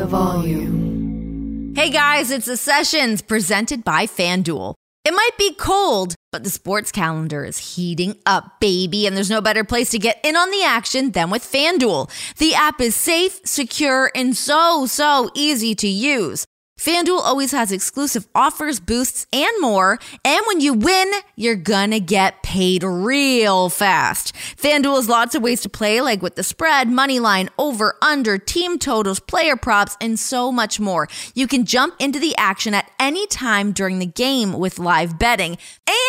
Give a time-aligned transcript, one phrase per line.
[0.00, 1.74] the volume.
[1.76, 4.74] Hey guys, it's the sessions presented by FanDuel.
[5.04, 9.42] It might be cold, but the sports calendar is heating up, baby, and there's no
[9.42, 12.10] better place to get in on the action than with FanDuel.
[12.38, 16.46] The app is safe, secure, and so, so easy to use.
[16.80, 19.98] FanDuel always has exclusive offers, boosts, and more.
[20.24, 24.34] And when you win, you're gonna get paid real fast.
[24.56, 28.38] FanDuel has lots of ways to play, like with the spread, money line, over, under,
[28.38, 31.06] team totals, player props, and so much more.
[31.34, 35.58] You can jump into the action at any time during the game with live betting.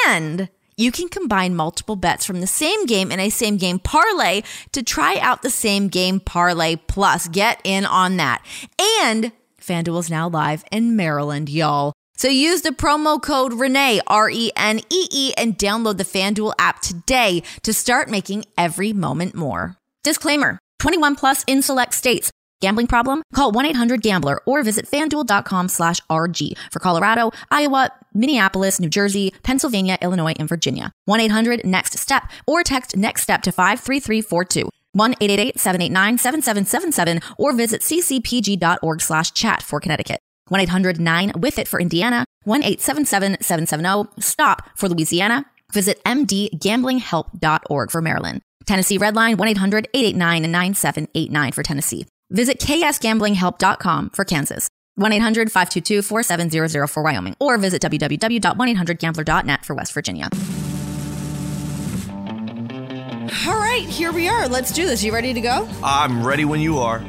[0.07, 4.41] And you can combine multiple bets from the same game in a same game parlay
[4.71, 7.27] to try out the same game parlay plus.
[7.27, 8.41] Get in on that.
[8.79, 11.93] And FanDuel is now live in Maryland, y'all.
[12.17, 16.53] So use the promo code Renee, R E N E E, and download the FanDuel
[16.59, 19.77] app today to start making every moment more.
[20.03, 22.31] Disclaimer 21 plus in select states.
[22.61, 23.23] Gambling problem?
[23.33, 29.33] Call 1 800 Gambler or visit fanduel.com slash RG for Colorado, Iowa, Minneapolis, New Jersey,
[29.41, 30.91] Pennsylvania, Illinois, and Virginia.
[31.05, 34.69] 1 800 Next Step or text Next Step to 53342.
[34.97, 40.19] 1-888-789-7777 or visit ccpg.org slash chat for Connecticut.
[40.51, 42.25] 1-800-9-WITH-IT for Indiana.
[42.47, 45.45] 1-877-770-STOP for Louisiana.
[45.73, 48.41] Visit mdgamblinghelp.org for Maryland.
[48.65, 52.05] Tennessee Redline 1-800-889-9789 for Tennessee.
[52.29, 54.69] Visit ksgamblinghelp.com for Kansas.
[54.99, 60.29] 1-800-522-4700 for Wyoming or visit www.1800gambler.net for West Virginia.
[63.47, 64.47] All right, here we are.
[64.47, 65.03] Let's do this.
[65.03, 65.67] You ready to go?
[65.83, 67.01] I'm ready when you are.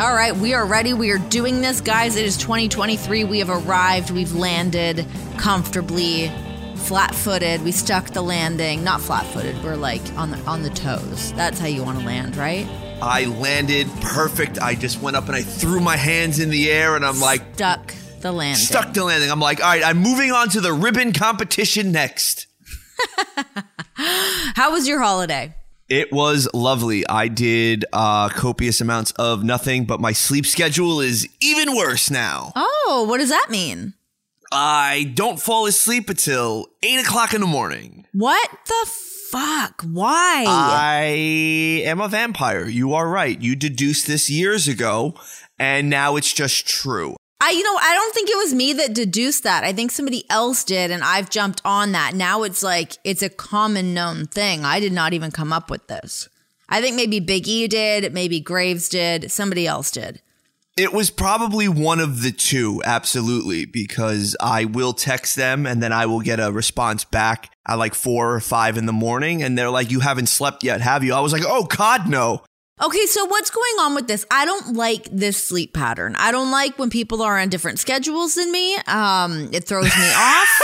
[0.00, 0.94] All right, we are ready.
[0.94, 2.16] We are doing this, guys.
[2.16, 3.24] It is 2023.
[3.24, 4.10] We have arrived.
[4.10, 6.32] We've landed comfortably,
[6.76, 7.62] flat-footed.
[7.62, 8.84] We stuck the landing.
[8.84, 9.62] Not flat-footed.
[9.62, 11.32] We're like on the on the toes.
[11.34, 12.66] That's how you want to land, right?
[13.02, 14.58] I landed perfect.
[14.58, 17.42] I just went up and I threw my hands in the air and I'm like
[17.54, 18.64] Stuck the landing.
[18.64, 19.30] stuck the landing.
[19.30, 22.46] I'm like, all right, I'm moving on to the ribbon competition next.
[23.94, 25.54] How was your holiday?
[25.88, 27.06] It was lovely.
[27.06, 32.52] I did uh, copious amounts of nothing, but my sleep schedule is even worse now.
[32.56, 33.94] Oh, what does that mean?
[34.50, 38.04] I don't fall asleep until eight o'clock in the morning.
[38.12, 38.90] What the
[39.30, 39.82] fuck?
[39.82, 40.44] Why?
[40.48, 41.02] I
[41.84, 42.66] am a vampire.
[42.66, 43.40] You are right.
[43.40, 45.14] You deduced this years ago,
[45.58, 47.16] and now it's just true.
[47.38, 49.62] I, you know, I don't think it was me that deduced that.
[49.62, 52.14] I think somebody else did, and I've jumped on that.
[52.14, 54.64] Now it's like it's a common known thing.
[54.64, 56.28] I did not even come up with this.
[56.68, 60.20] I think maybe Big E did, maybe Graves did, somebody else did.
[60.76, 65.90] It was probably one of the two, absolutely, because I will text them and then
[65.90, 69.42] I will get a response back at like four or five in the morning.
[69.42, 71.14] And they're like, You haven't slept yet, have you?
[71.14, 72.42] I was like, Oh, God, no.
[72.82, 74.26] Okay, so what's going on with this?
[74.30, 76.14] I don't like this sleep pattern.
[76.14, 78.76] I don't like when people are on different schedules than me.
[78.86, 80.60] Um, it throws me off.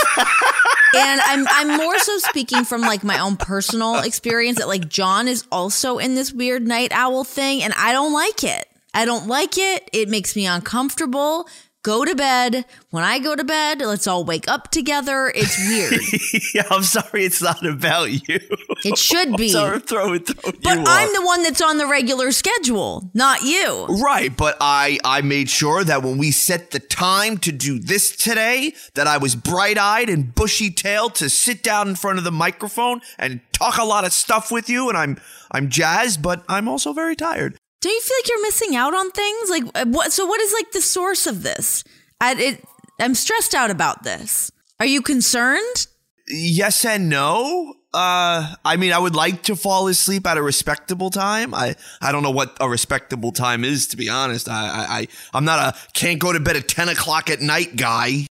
[0.95, 5.27] and I'm I'm more so speaking from like my own personal experience that like John
[5.27, 8.67] is also in this weird night owl thing, and I don't like it.
[8.93, 9.89] I don't like it.
[9.91, 11.47] It makes me uncomfortable.
[11.83, 12.63] Go to bed.
[12.91, 15.29] When I go to bed, let's all wake up together.
[15.35, 15.99] It's weird.
[16.55, 18.39] yeah, I'm sorry it's not about you.
[18.85, 19.47] It should be.
[19.47, 21.13] I'm sorry, throw it, throw But I'm off.
[21.13, 23.85] the one that's on the regular schedule, not you.
[24.01, 28.15] Right, but I I made sure that when we set the time to do this
[28.15, 33.01] today, that I was bright-eyed and bushy-tailed to sit down in front of the microphone
[33.19, 35.17] and talk a lot of stuff with you and I'm
[35.51, 37.57] I'm jazzed, but I'm also very tired.
[37.83, 39.49] Don't you feel like you're missing out on things?
[39.49, 40.13] Like uh, what?
[40.13, 41.83] So what is like the source of this?
[42.21, 42.63] I, it,
[42.97, 44.53] I'm stressed out about this.
[44.79, 45.87] Are you concerned?
[46.29, 47.73] Yes and no.
[47.93, 51.53] Uh, I mean, I would like to fall asleep at a respectable time.
[51.53, 54.47] I, I don't know what a respectable time is, to be honest.
[54.47, 57.75] I, I, I I'm not a can't go to bed at ten o'clock at night
[57.75, 58.27] guy.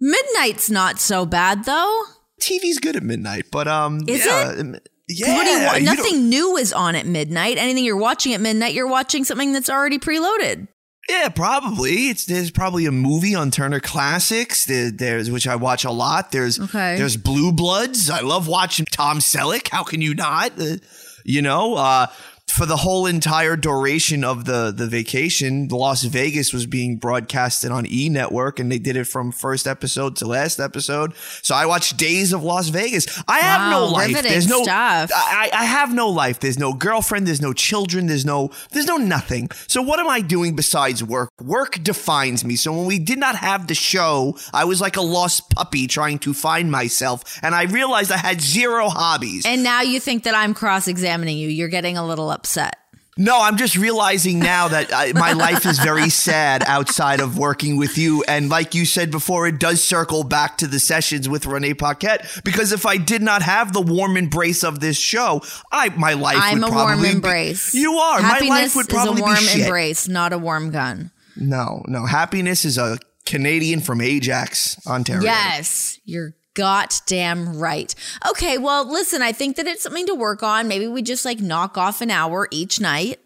[0.00, 2.04] Midnight's not so bad though.
[2.40, 4.88] TV's good at midnight, but um, Is yeah, it?
[5.08, 5.80] Yeah, what do you want?
[5.80, 7.58] you don't- Nothing new is on at midnight.
[7.58, 10.68] Anything you're watching at midnight, you're watching something that's already preloaded.
[11.08, 12.08] Yeah, probably.
[12.08, 14.64] It's there's probably a movie on Turner Classics.
[14.66, 16.30] There, there's which I watch a lot.
[16.30, 16.96] There's Okay.
[16.96, 18.08] there's Blue Bloods.
[18.08, 19.68] I love watching Tom Selleck.
[19.70, 20.52] How can you not?
[20.60, 20.76] Uh,
[21.24, 22.06] you know, uh,
[22.52, 27.86] for the whole entire duration of the the vacation, Las Vegas was being broadcasted on
[27.90, 31.14] E Network, and they did it from first episode to last episode.
[31.40, 33.06] So I watched Days of Las Vegas.
[33.26, 34.22] I have no life.
[34.22, 35.10] There's no stuff.
[35.14, 36.40] I, I have no life.
[36.40, 37.26] There's no girlfriend.
[37.26, 38.06] There's no children.
[38.06, 39.48] There's no there's no nothing.
[39.66, 41.30] So what am I doing besides work?
[41.40, 42.56] Work defines me.
[42.56, 46.18] So when we did not have the show, I was like a lost puppy trying
[46.20, 49.46] to find myself, and I realized I had zero hobbies.
[49.46, 51.48] And now you think that I'm cross examining you.
[51.48, 52.76] You're getting a little upset.
[53.18, 57.76] No, I'm just realizing now that I, my life is very sad outside of working
[57.76, 58.24] with you.
[58.26, 62.26] And like you said before, it does circle back to the sessions with Renee Paquette.
[62.42, 66.38] Because if I did not have the warm embrace of this show, I my life
[66.40, 67.74] I'm would a warm be- embrace.
[67.74, 68.20] you are.
[68.20, 69.60] Happiness my life would probably is a warm be shit.
[69.66, 71.10] embrace, not a warm gun.
[71.36, 72.06] No, no.
[72.06, 75.22] Happiness is a Canadian from Ajax, Ontario.
[75.22, 77.94] Yes, you're goddamn right.
[78.28, 80.68] Okay, well, listen, I think that it's something to work on.
[80.68, 83.18] Maybe we just like knock off an hour each night.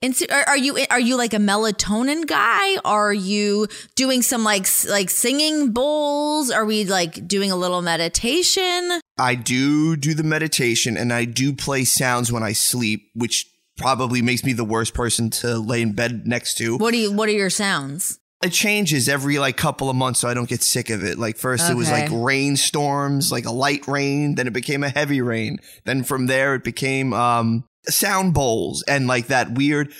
[0.00, 2.76] And so, are, are you are you like a melatonin guy?
[2.84, 3.66] Are you
[3.96, 6.52] doing some like like singing bowls?
[6.52, 9.00] Are we like doing a little meditation?
[9.18, 14.22] I do do the meditation and I do play sounds when I sleep, which probably
[14.22, 16.76] makes me the worst person to lay in bed next to.
[16.76, 18.20] What do you what are your sounds?
[18.42, 21.18] It changes every like couple of months so I don't get sick of it.
[21.18, 25.20] Like first it was like rainstorms, like a light rain, then it became a heavy
[25.20, 25.58] rain.
[25.84, 29.92] Then from there it became um sound bowls and like that weird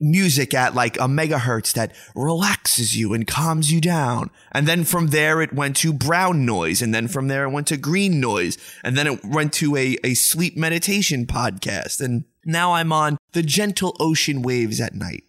[0.00, 4.30] music at like a megahertz that relaxes you and calms you down.
[4.52, 6.82] And then from there it went to brown noise.
[6.82, 8.58] And then from there it went to green noise.
[8.82, 12.00] And then it went to a, a sleep meditation podcast.
[12.00, 15.24] And now I'm on the gentle ocean waves at night.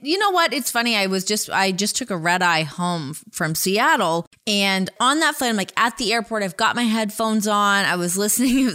[0.00, 0.52] You know what?
[0.52, 0.96] It's funny.
[0.96, 5.34] I was just I just took a red eye home from Seattle, and on that
[5.36, 6.42] flight, I'm like at the airport.
[6.42, 7.84] I've got my headphones on.
[7.84, 8.70] I was listening.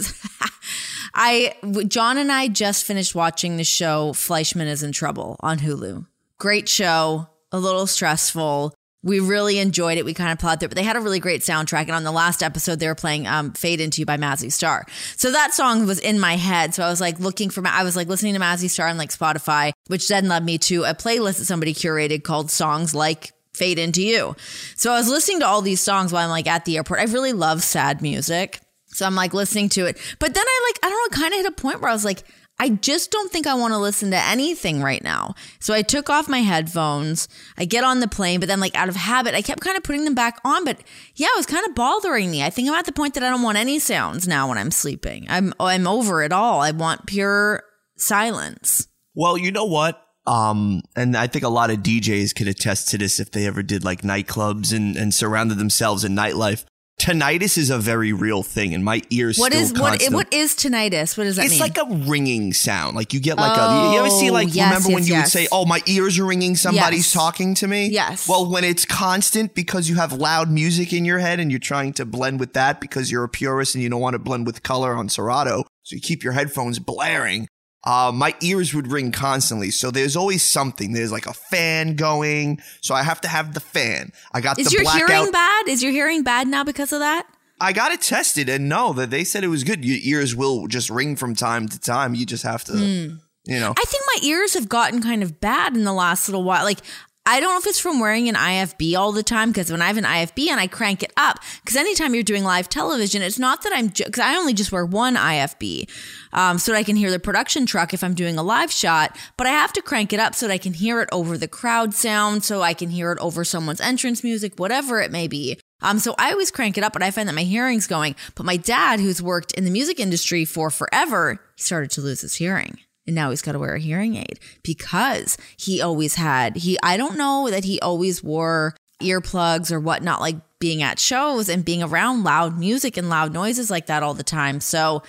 [1.14, 1.54] I
[1.88, 6.06] John and I just finished watching the show Fleischman is in Trouble on Hulu.
[6.38, 7.28] Great show.
[7.52, 8.74] A little stressful.
[9.04, 10.04] We really enjoyed it.
[10.06, 11.82] We kind of plowed through, but they had a really great soundtrack.
[11.82, 14.86] And on the last episode, they were playing um, "Fade Into You" by Mazzy Star.
[15.16, 16.74] So that song was in my head.
[16.74, 19.10] So I was like looking for, I was like listening to Mazzy Star on like
[19.10, 23.78] Spotify, which then led me to a playlist that somebody curated called "Songs Like Fade
[23.78, 24.34] Into You."
[24.74, 27.00] So I was listening to all these songs while I'm like at the airport.
[27.00, 29.98] I really love sad music, so I'm like listening to it.
[30.18, 32.06] But then I like, I don't know, kind of hit a point where I was
[32.06, 32.24] like.
[32.58, 35.34] I just don't think I want to listen to anything right now.
[35.58, 37.26] So I took off my headphones.
[37.58, 39.82] I get on the plane, but then like out of habit, I kept kind of
[39.82, 40.64] putting them back on.
[40.64, 40.78] But
[41.16, 42.44] yeah, it was kind of bothering me.
[42.44, 44.70] I think I'm at the point that I don't want any sounds now when I'm
[44.70, 45.26] sleeping.
[45.28, 46.60] I'm I'm over it all.
[46.60, 47.64] I want pure
[47.96, 48.86] silence.
[49.14, 50.00] Well, you know what?
[50.26, 53.62] Um, and I think a lot of DJs could attest to this if they ever
[53.62, 56.64] did like nightclubs and, and surrounded themselves in nightlife.
[57.04, 59.36] Tinnitus is a very real thing, and my ears.
[59.36, 60.00] What is what?
[60.00, 61.18] constant- What is tinnitus?
[61.18, 61.60] What does that It's mean?
[61.60, 62.96] like a ringing sound.
[62.96, 63.92] Like you get like a.
[63.92, 65.26] You ever oh, see Oh, like yes, remember when yes, you yes.
[65.26, 66.56] would say, "Oh, my ears are ringing.
[66.56, 68.26] Somebody's talking to me." Yes.
[68.26, 71.92] Well, when it's constant because you have loud music in your head and you're trying
[71.94, 74.62] to blend with that because you're a purist and you don't want to blend with
[74.62, 77.48] color on Serato, so you keep your headphones blaring.
[77.86, 79.70] Uh, my ears would ring constantly.
[79.70, 80.92] So there's always something.
[80.92, 82.60] There's like a fan going.
[82.80, 84.12] So I have to have the fan.
[84.32, 85.08] I got is the your blackout.
[85.10, 85.68] hearing bad?
[85.68, 87.26] Is your hearing bad now because of that?
[87.60, 89.84] I got it tested and no, that they said it was good.
[89.84, 92.14] Your ears will just ring from time to time.
[92.14, 93.14] You just have to, Hmm.
[93.44, 93.74] you know.
[93.78, 96.64] I think my ears have gotten kind of bad in the last little while.
[96.64, 96.80] Like,
[97.26, 99.86] I don't know if it's from wearing an IFB all the time because when I
[99.86, 103.38] have an IFB and I crank it up, because anytime you're doing live television, it's
[103.38, 105.88] not that I'm, because I only just wear one IFB
[106.34, 109.16] um, so that I can hear the production truck if I'm doing a live shot,
[109.38, 111.48] but I have to crank it up so that I can hear it over the
[111.48, 115.58] crowd sound, so I can hear it over someone's entrance music, whatever it may be.
[115.80, 118.16] Um, so I always crank it up, but I find that my hearing's going.
[118.34, 122.20] But my dad, who's worked in the music industry for forever, he started to lose
[122.20, 122.78] his hearing.
[123.06, 126.96] And now he's got to wear a hearing aid because he always had, he, I
[126.96, 131.82] don't know that he always wore earplugs or whatnot, like being at shows and being
[131.82, 134.60] around loud music and loud noises like that all the time.
[134.60, 135.02] So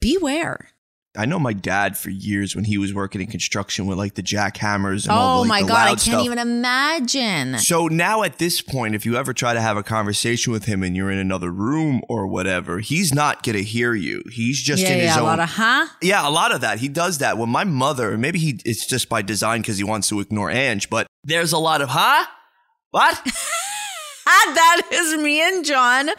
[0.00, 0.70] beware.
[1.18, 4.22] I know my dad for years when he was working in construction with like the
[4.22, 5.76] jackhammers and all Oh the, like, my the God.
[5.76, 6.24] I can't stuff.
[6.24, 7.58] even imagine.
[7.58, 10.82] So now at this point, if you ever try to have a conversation with him
[10.82, 14.22] and you're in another room or whatever, he's not going to hear you.
[14.32, 15.26] He's just yeah, in his yeah, a own.
[15.26, 15.86] lot of, huh?
[16.00, 16.78] yeah, a lot of that.
[16.78, 17.36] He does that.
[17.36, 20.88] When my mother, maybe he it's just by design because he wants to ignore Ange,
[20.88, 22.24] but there's a lot of, huh?
[22.92, 23.20] What?
[24.58, 26.10] That is me and John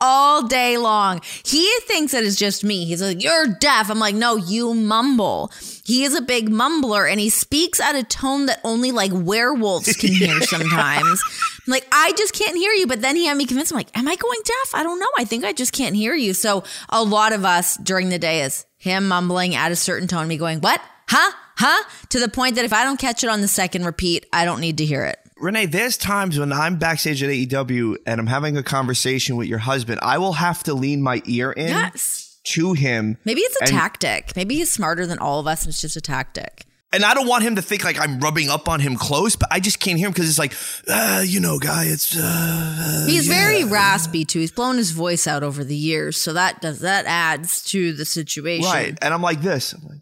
[0.00, 1.20] all day long.
[1.44, 2.84] He thinks that it's just me.
[2.84, 3.90] He's like, You're deaf.
[3.90, 5.50] I'm like, No, you mumble.
[5.84, 9.94] He is a big mumbler and he speaks at a tone that only like werewolves
[9.96, 11.22] can hear sometimes.
[11.66, 12.86] I'm like, I just can't hear you.
[12.86, 13.72] But then he had me convinced.
[13.72, 14.74] I'm like, Am I going deaf?
[14.74, 15.10] I don't know.
[15.18, 16.34] I think I just can't hear you.
[16.34, 20.28] So a lot of us during the day is him mumbling at a certain tone,
[20.28, 20.82] me going, What?
[21.08, 21.32] Huh?
[21.56, 21.84] Huh?
[22.10, 24.60] To the point that if I don't catch it on the second repeat, I don't
[24.60, 25.18] need to hear it.
[25.36, 29.58] Renee, there's times when I'm backstage at AEW and I'm having a conversation with your
[29.58, 32.36] husband, I will have to lean my ear in Yes.
[32.44, 33.18] to him.
[33.24, 34.32] Maybe it's a And- tactic.
[34.36, 36.66] Maybe he's smarter than all of us and it's just a tactic.
[36.92, 39.48] And I don't want him to think like I'm rubbing up on him close, but
[39.50, 40.54] I just can't hear him because it's like,
[40.86, 42.16] uh, you know, guy, it's.
[42.16, 44.38] Uh, He's yeah." very raspy too.
[44.38, 48.04] He's blown his voice out over the years, so that does that adds to the
[48.04, 48.66] situation.
[48.70, 48.96] Right.
[49.02, 49.72] And I'm like this.
[49.72, 49.98] I'm like,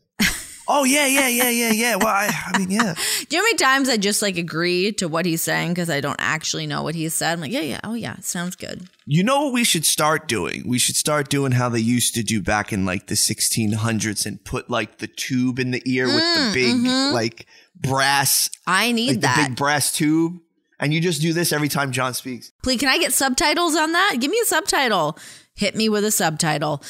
[0.74, 1.96] Oh yeah, yeah, yeah, yeah, yeah.
[1.96, 2.94] Well, I, I mean, yeah.
[3.28, 5.90] Do you know how many times I just like agree to what he's saying because
[5.90, 7.34] I don't actually know what he said?
[7.34, 8.88] I'm like, yeah, yeah, oh yeah, sounds good.
[9.04, 10.64] You know what we should start doing?
[10.66, 14.42] We should start doing how they used to do back in like the 1600s and
[14.44, 17.12] put like the tube in the ear with the mm, big mm-hmm.
[17.12, 19.36] like brass, I need like that.
[19.36, 20.40] the big brass tube.
[20.80, 22.50] And you just do this every time John speaks.
[22.62, 24.16] Please, can I get subtitles on that?
[24.18, 25.18] Give me a subtitle.
[25.54, 26.82] Hit me with a subtitle.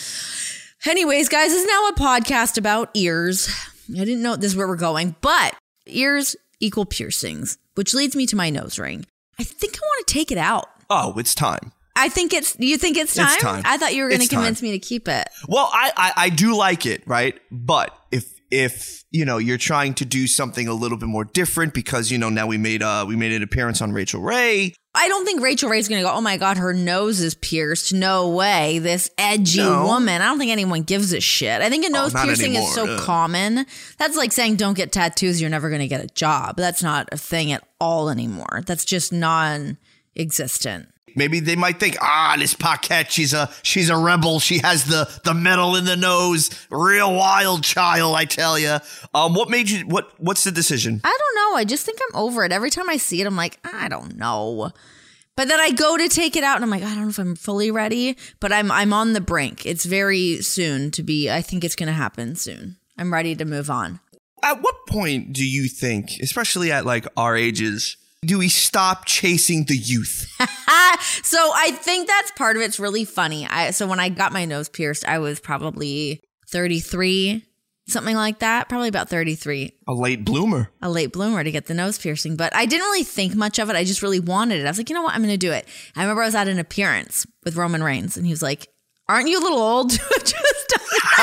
[0.87, 3.49] Anyways, guys, this is now a podcast about ears.
[3.91, 5.55] I didn't know this is where we're going, but
[5.87, 9.07] ears equal piercings, which leads me to my nose ring.
[9.39, 10.67] I think I want to take it out.
[10.91, 11.73] Oh, it's time.
[11.97, 12.57] I think it's.
[12.59, 13.27] You think it's time?
[13.29, 13.63] It's time.
[13.67, 15.29] I thought you were going to convince me to keep it.
[15.49, 17.39] Well, I, I I do like it, right?
[17.51, 21.73] But if if you know you're trying to do something a little bit more different
[21.73, 24.75] because you know now we made uh we made an appearance on Rachael Ray.
[24.95, 26.15] I don't think Rachael Ray's going to go.
[26.15, 27.95] Oh my god, her nose is pierced.
[27.95, 28.79] No way.
[28.79, 29.87] This edgy No.
[29.87, 30.21] woman.
[30.21, 31.63] I don't think anyone gives a shit.
[31.63, 33.05] I think a nose not piercing is so anymore, yeah.
[33.05, 33.67] common.
[33.97, 35.41] That's like saying don't get tattoos.
[35.41, 36.57] You're never going to get a job.
[36.57, 38.61] That's not a thing at all anymore.
[38.67, 40.89] That's just non-existent.
[41.17, 44.41] Maybe they might think, ah, this Paquette, she's a she's a rebel.
[44.41, 46.51] She has the the metal in the nose.
[46.71, 48.79] Real wild child, I tell you.
[49.15, 49.87] Um, what made you?
[49.87, 51.01] What what's the decision?
[51.05, 51.57] I don't know.
[51.57, 52.53] I just think I'm over it.
[52.53, 54.73] Every time I see it, I'm like, I don't know.
[55.37, 57.19] But then I go to take it out and I'm like, I don't know if
[57.19, 59.65] I'm fully ready, but I'm I'm on the brink.
[59.65, 62.77] It's very soon to be I think it's gonna happen soon.
[62.99, 64.01] I'm ready to move on.
[64.43, 69.65] At what point do you think, especially at like our ages, do we stop chasing
[69.65, 70.29] the youth?
[71.23, 73.47] So I think that's part of it's really funny.
[73.47, 77.45] I so when I got my nose pierced, I was probably 33,
[77.89, 79.73] something like that, probably about 33.
[79.89, 80.71] a late bloomer.
[80.81, 83.69] a late bloomer to get the nose piercing, but I didn't really think much of
[83.71, 83.77] it.
[83.77, 84.67] I just really wanted it.
[84.67, 85.15] I was like, you know what?
[85.15, 85.67] I'm going to do it.
[85.97, 88.69] I remember I was at an appearance with Roman Reigns, and he was like,
[89.13, 91.23] "Aren't you a little old just done that?"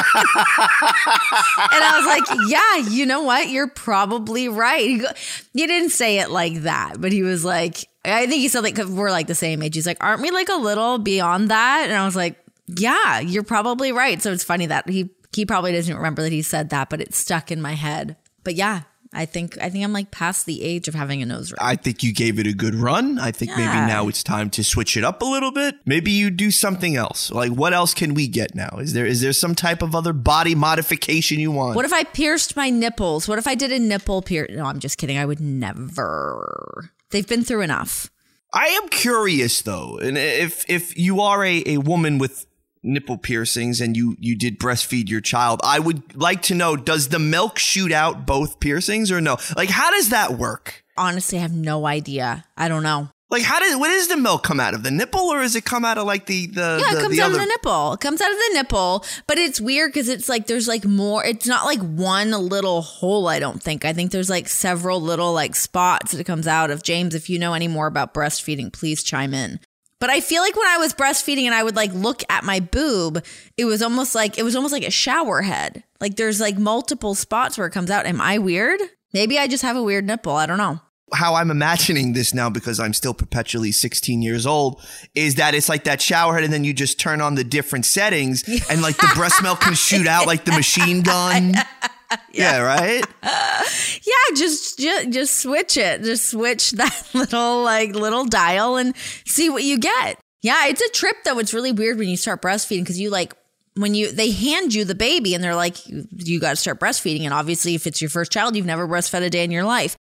[1.74, 3.50] and I was like, "Yeah, you know what?
[3.50, 5.08] You're probably right." He, go,
[5.54, 8.76] he didn't say it like that, but he was like, I think he said like,
[8.76, 9.76] 'cause we're like the same age.
[9.76, 13.44] He's like, "Aren't we like a little beyond that?" And I was like, "Yeah, you're
[13.44, 16.90] probably right." So it's funny that he he probably doesn't remember that he said that,
[16.90, 18.16] but it stuck in my head.
[18.44, 21.52] But yeah, I think I think I'm like past the age of having a nose
[21.52, 21.58] ring.
[21.60, 23.18] I think you gave it a good run.
[23.18, 25.76] I think maybe now it's time to switch it up a little bit.
[25.86, 27.32] Maybe you do something else.
[27.32, 28.78] Like what else can we get now?
[28.78, 31.76] Is there is there some type of other body modification you want?
[31.76, 33.28] What if I pierced my nipples?
[33.28, 34.52] What if I did a nipple pierce?
[34.52, 35.18] No, I'm just kidding.
[35.18, 36.92] I would never.
[37.10, 38.12] They've been through enough.
[38.54, 42.46] I am curious though, and if if you are a, a woman with
[42.84, 47.10] nipple piercings and you you did breastfeed your child, I would like to know: does
[47.10, 49.38] the milk shoot out both piercings or no?
[49.56, 50.84] Like, how does that work?
[50.98, 52.46] Honestly, I have no idea.
[52.58, 53.10] I don't know.
[53.32, 55.64] Like, how does what does the milk come out of the nipple, or does it
[55.64, 57.36] come out of like the the Yeah, the, it comes out other?
[57.36, 57.94] of the nipple.
[57.94, 61.24] It comes out of the nipple, but it's weird because it's like there's like more.
[61.24, 63.28] It's not like one little hole.
[63.28, 63.86] I don't think.
[63.86, 66.82] I think there's like several little like spots that it comes out of.
[66.82, 69.60] James, if you know any more about breastfeeding, please chime in.
[70.00, 72.60] But I feel like when I was breastfeeding and I would like look at my
[72.62, 73.24] boob,
[73.58, 75.84] it was almost like it was almost like a shower head.
[76.00, 78.06] Like there's like multiple spots where it comes out.
[78.06, 78.80] Am I weird?
[79.14, 80.34] Maybe I just have a weird nipple.
[80.36, 80.80] I don't know.
[81.14, 84.82] how I'm imagining this now because I'm still perpetually 16 years old
[85.16, 87.86] is that it's like that shower head and then you just turn on the different
[87.86, 91.56] settings and like the breast milk can shoot out like the machine gun.
[92.32, 93.06] Yeah, right?
[94.02, 96.02] Yeah, just, just just switch it.
[96.02, 100.20] Just switch that little like little dial and see what you get.
[100.42, 101.40] Yeah, it's a trip though.
[101.40, 103.34] It's really weird when you start breastfeeding because you like
[103.76, 107.24] when you they hand you the baby and they're like you got to start breastfeeding
[107.24, 109.96] and obviously if it's your first child you've never breastfed a day in your life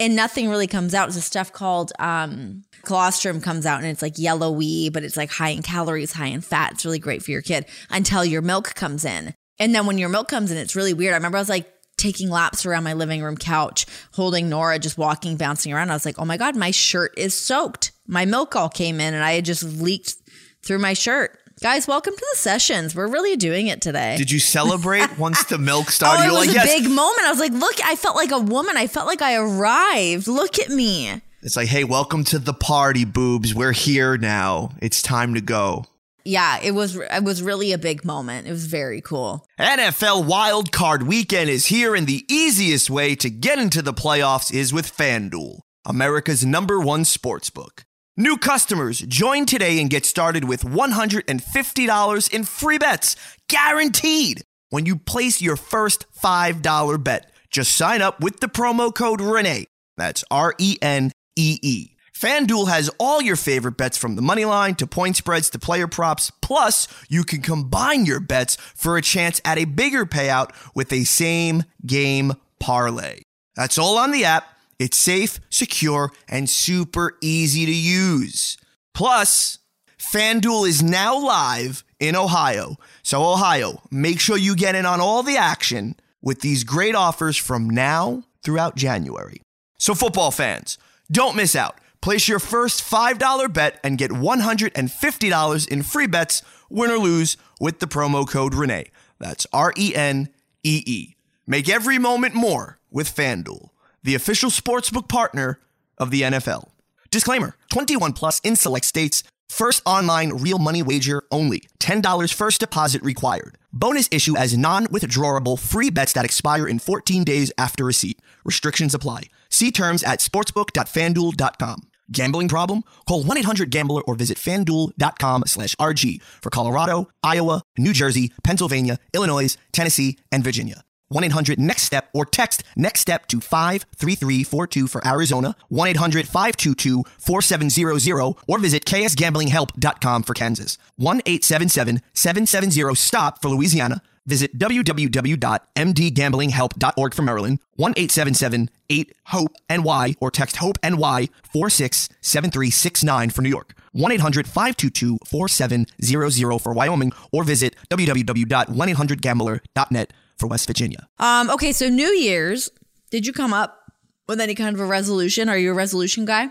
[0.00, 1.08] and nothing really comes out.
[1.08, 5.30] It's a stuff called um, colostrum comes out and it's like yellowy, but it's like
[5.30, 6.72] high in calories, high in fat.
[6.72, 9.34] It's really great for your kid until your milk comes in.
[9.60, 11.12] And then when your milk comes in, it's really weird.
[11.12, 14.96] I remember I was like taking laps around my living room couch, holding Nora, just
[14.96, 15.90] walking, bouncing around.
[15.90, 17.92] I was like, oh my God, my shirt is soaked.
[18.06, 20.14] My milk all came in and I had just leaked
[20.62, 21.38] through my shirt.
[21.62, 22.94] Guys, welcome to the sessions.
[22.96, 24.16] We're really doing it today.
[24.16, 26.22] Did you celebrate once the milk Oh, started?
[26.22, 26.80] it You're was like, a yes.
[26.80, 27.20] big moment.
[27.26, 28.78] I was like, look, I felt like a woman.
[28.78, 30.26] I felt like I arrived.
[30.26, 31.20] Look at me.
[31.42, 33.54] It's like, hey, welcome to the party, boobs.
[33.54, 34.70] We're here now.
[34.80, 35.84] It's time to go.
[36.30, 38.46] Yeah, it was it was really a big moment.
[38.46, 39.44] It was very cool.
[39.58, 44.54] NFL Wild Card Weekend is here, and the easiest way to get into the playoffs
[44.54, 47.82] is with FanDuel, America's number one sportsbook.
[48.16, 53.16] New customers join today and get started with $150 in free bets,
[53.48, 57.32] guaranteed, when you place your first $5 bet.
[57.50, 59.66] Just sign up with the promo code RENEE.
[59.96, 61.89] That's R E N E E.
[62.20, 65.88] FanDuel has all your favorite bets from the money line to point spreads to player
[65.88, 66.30] props.
[66.42, 71.04] Plus, you can combine your bets for a chance at a bigger payout with a
[71.04, 73.20] same game parlay.
[73.56, 74.44] That's all on the app.
[74.78, 78.58] It's safe, secure, and super easy to use.
[78.92, 79.56] Plus,
[79.98, 82.76] FanDuel is now live in Ohio.
[83.02, 87.38] So, Ohio, make sure you get in on all the action with these great offers
[87.38, 89.40] from now throughout January.
[89.78, 90.76] So, football fans,
[91.10, 91.78] don't miss out.
[92.02, 97.78] Place your first $5 bet and get $150 in free bets, win or lose, with
[97.80, 98.90] the promo code Renee.
[99.18, 100.30] That's R E N
[100.62, 101.16] E E.
[101.46, 103.68] Make every moment more with FanDuel,
[104.02, 105.60] the official sportsbook partner
[105.98, 106.70] of the NFL.
[107.10, 109.22] Disclaimer 21 plus in select states.
[109.48, 111.64] First online real money wager only.
[111.80, 113.58] $10 first deposit required.
[113.72, 118.20] Bonus issue as non withdrawable free bets that expire in 14 days after receipt.
[118.44, 119.24] Restrictions apply.
[119.50, 121.89] See terms at sportsbook.fanduel.com.
[122.12, 122.82] Gambling problem?
[123.06, 130.18] Call 1-800-GAMBLER or visit fanduel.com slash RG for Colorado, Iowa, New Jersey, Pennsylvania, Illinois, Tennessee,
[130.32, 130.82] and Virginia.
[131.12, 140.78] 1-800-NEXT-STEP or text NEXT STEP to 53342 for Arizona, 1-800-522-4700 or visit ksgamblinghelp.com for Kansas,
[141.00, 153.74] 1-877-770-STOP for Louisiana, visit www.mdgamblinghelp.org for Maryland, 1-877-8-HOPE-NY or text HOPE-NY 467369 for New York.
[153.94, 161.08] 1-800-522-4700 for Wyoming or visit www.1800gambler.net for West Virginia.
[161.18, 162.70] Um, okay, so New Year's,
[163.10, 163.78] did you come up
[164.26, 165.48] with any kind of a resolution?
[165.48, 166.50] Are you a resolution guy?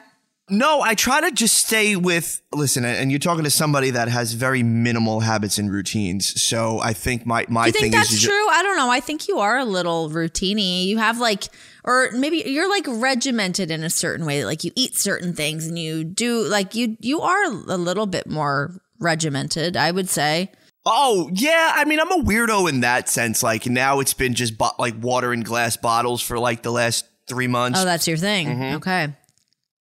[0.50, 4.34] No, I try to just stay with listen, and you're talking to somebody that has
[4.34, 6.42] very minimal habits and routines.
[6.42, 8.50] So I think my my you think thing that's is true?
[8.50, 8.90] I don't know.
[8.90, 10.86] I think you are a little routiny.
[10.86, 11.46] You have like,
[11.84, 14.46] or maybe you're like regimented in a certain way.
[14.46, 18.28] Like you eat certain things and you do like you you are a little bit
[18.28, 19.78] more regimented.
[19.78, 20.52] I would say.
[20.86, 23.44] Oh yeah, I mean I'm a weirdo in that sense.
[23.44, 27.06] Like now it's been just bo- like water in glass bottles for like the last
[27.28, 27.80] three months.
[27.80, 28.48] Oh, that's your thing.
[28.48, 28.76] Mm-hmm.
[28.78, 29.14] Okay.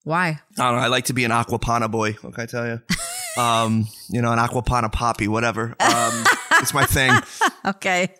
[0.04, 0.40] Why?
[0.58, 0.80] I don't know.
[0.80, 2.12] I like to be an Acqua Panna boy.
[2.20, 2.80] What can I tell you?
[3.42, 5.74] um, you know, an Acqua Panna poppy, whatever.
[5.80, 6.24] Um,
[6.60, 7.12] it's my thing.
[7.64, 8.14] Okay.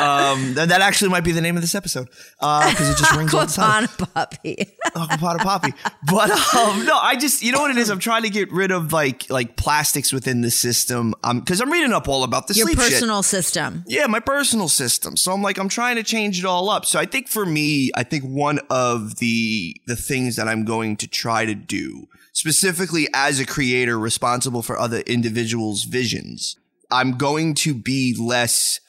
[0.00, 2.08] Um, that, that actually might be the name of this episode
[2.40, 3.86] because it just rings all the time.
[3.86, 4.76] Puppy.
[4.96, 5.72] Acqua Panna poppy.
[6.10, 7.90] But um, no, I just you know what it is.
[7.90, 11.14] I'm trying to get rid of like like plastics within the system.
[11.22, 12.90] Um, because I'm reading up all about the Your sleep shit.
[12.92, 13.84] personal system.
[13.86, 15.16] Yeah, my personal system.
[15.16, 16.84] So I'm like, I'm trying to change it all up.
[16.86, 20.96] So I think for me, I think one of the the things that I'm going
[20.98, 26.56] to try to do, specifically as a creator responsible for other individuals' visions,
[26.90, 28.80] I'm going to be less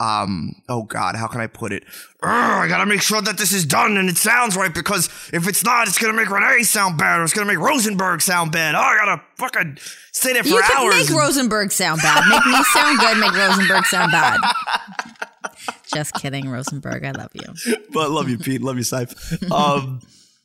[0.00, 1.82] um oh god how can i put it
[2.22, 5.48] Ugh, i gotta make sure that this is done and it sounds right because if
[5.48, 8.74] it's not it's gonna make renee sound bad or it's gonna make rosenberg sound bad
[8.74, 9.76] oh i gotta fucking
[10.12, 12.28] stay there for You can hours make and- Rosenberg sound bad.
[12.28, 13.18] Make me sound good.
[13.18, 14.40] Make Rosenberg sound bad.
[15.86, 17.04] Just kidding, Rosenberg.
[17.04, 17.76] I love you.
[17.92, 18.60] but love you, Pete.
[18.62, 19.12] Love you, Sipe.
[19.52, 20.00] Um,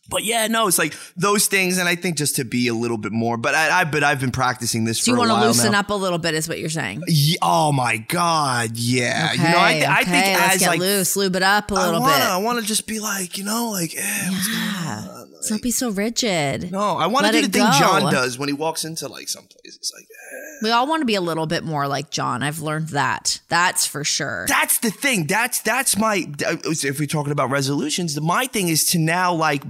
[0.09, 2.97] but yeah, no, it's like those things, and I think just to be a little
[2.97, 3.37] bit more.
[3.37, 5.79] But I, I but I've been practicing this Do you want to loosen now.
[5.79, 6.33] up a little bit?
[6.33, 7.03] Is what you're saying?
[7.07, 9.29] Ye- oh my god, yeah.
[9.33, 11.43] Okay, you know, I, th- I okay, think let's as get like loose, lube it
[11.43, 12.23] up a little wanna, bit.
[12.23, 15.07] I want to just be like, you know, like, eh, Yeah.
[15.09, 16.71] Like, don't be so rigid.
[16.71, 17.71] no, I want to do the thing go.
[17.77, 19.75] John does when he walks into like some place.
[19.75, 20.57] It's like, eh.
[20.63, 22.43] We all want to be a little bit more like John.
[22.43, 23.41] I've learned that.
[23.49, 24.45] That's for sure.
[24.47, 25.27] that's the thing.
[25.27, 26.25] That's that's my.
[26.39, 29.63] If we're talking about resolutions, my thing is to now like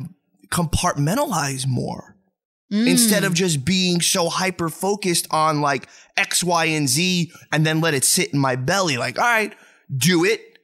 [0.53, 2.13] compartmentalize more.
[2.71, 2.87] Mm.
[2.87, 5.87] instead of just being so hyper focused on like
[6.17, 8.97] X, Y, and Z and then let it sit in my belly.
[8.97, 9.53] Like, all right,
[9.95, 10.57] do it,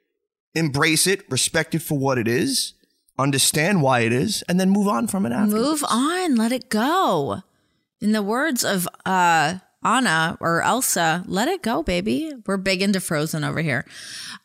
[0.56, 2.74] embrace it, respect it for what it is,
[3.20, 5.56] understand why it is, and then move on from it after.
[5.56, 6.36] Move on.
[6.36, 7.44] Let it go.
[8.02, 12.34] In the words of uh Anna or Elsa, let it go, baby.
[12.48, 13.86] We're big into Frozen over here.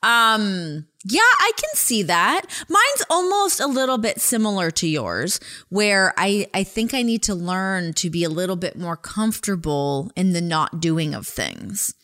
[0.04, 2.42] Um, yeah, I can see that.
[2.68, 5.40] Mine's almost a little bit similar to yours,
[5.70, 10.12] where I I think I need to learn to be a little bit more comfortable
[10.14, 11.94] in the not doing of things.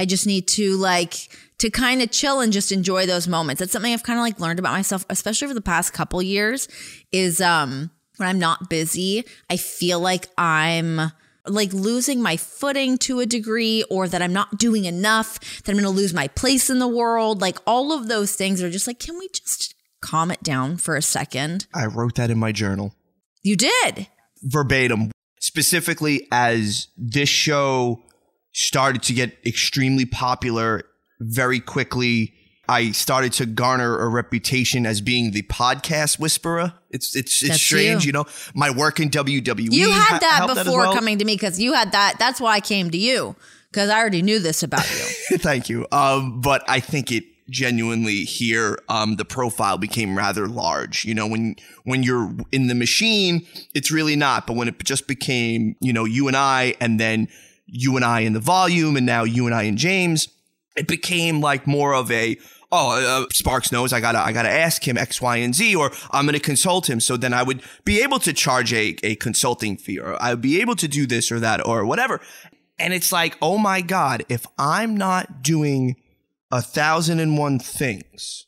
[0.00, 1.14] I just need to like
[1.58, 3.60] to kind of chill and just enjoy those moments.
[3.60, 6.66] That's something I've kind of like learned about myself, especially over the past couple years,
[7.12, 11.12] is um when I'm not busy, I feel like I'm
[11.46, 15.76] like losing my footing to a degree or that I'm not doing enough, that I'm
[15.76, 17.40] going to lose my place in the world.
[17.40, 20.96] Like all of those things are just like, can we just calm it down for
[20.96, 21.66] a second?
[21.74, 22.94] I wrote that in my journal
[23.42, 24.08] You did.
[24.42, 28.02] verbatim, specifically as this show
[28.52, 30.84] started to get extremely popular
[31.20, 32.32] very quickly.
[32.68, 36.74] I started to garner a reputation as being the podcast whisperer.
[36.90, 38.08] It's it's it's That's strange, you.
[38.08, 38.12] you.
[38.12, 38.26] know.
[38.54, 39.72] My work in WWE.
[39.72, 40.94] You had that as before well.
[40.94, 42.16] coming to me because you had that.
[42.18, 43.36] That's why I came to you
[43.70, 45.38] because I already knew this about you.
[45.38, 45.86] Thank you.
[45.90, 51.04] Um, but I think it genuinely here, um, the profile became rather large.
[51.04, 54.46] You know, when when you're in the machine, it's really not.
[54.46, 57.28] But when it just became, you know, you and I, and then
[57.66, 60.28] you and I in the volume, and now you and I and James,
[60.76, 62.36] it became like more of a
[62.72, 65.92] oh uh, Sparks knows I gotta I gotta ask him X Y and Z or
[66.10, 69.76] I'm gonna consult him so then I would be able to charge a a consulting
[69.76, 72.20] fee or I would be able to do this or that or whatever
[72.78, 75.96] and it's like oh my god if I'm not doing
[76.50, 78.46] a thousand and one things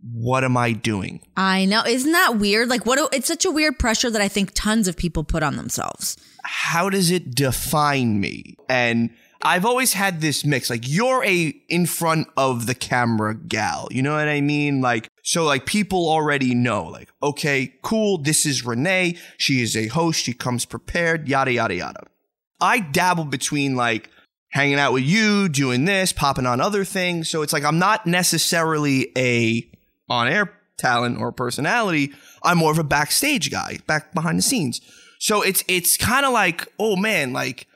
[0.00, 1.82] what am I doing I know.
[1.86, 2.68] Isn't that weird?
[2.68, 2.98] Like, what?
[3.14, 6.16] It's such a weird pressure that I think tons of people put on themselves.
[6.42, 8.56] how does it define me?
[8.68, 9.10] And
[9.44, 10.70] I've always had this mix.
[10.70, 13.88] Like you're a in front of the camera gal.
[13.90, 14.80] You know what I mean?
[14.80, 19.16] Like so like people already know like okay, cool, this is Renee.
[19.36, 20.22] She is a host.
[20.22, 22.04] She comes prepared, yada yada yada.
[22.60, 24.10] I dabble between like
[24.50, 27.28] hanging out with you, doing this, popping on other things.
[27.28, 29.68] So it's like I'm not necessarily a
[30.08, 32.12] on-air talent or personality.
[32.44, 34.80] I'm more of a backstage guy, back behind the scenes.
[35.18, 37.66] So it's it's kind of like, oh man, like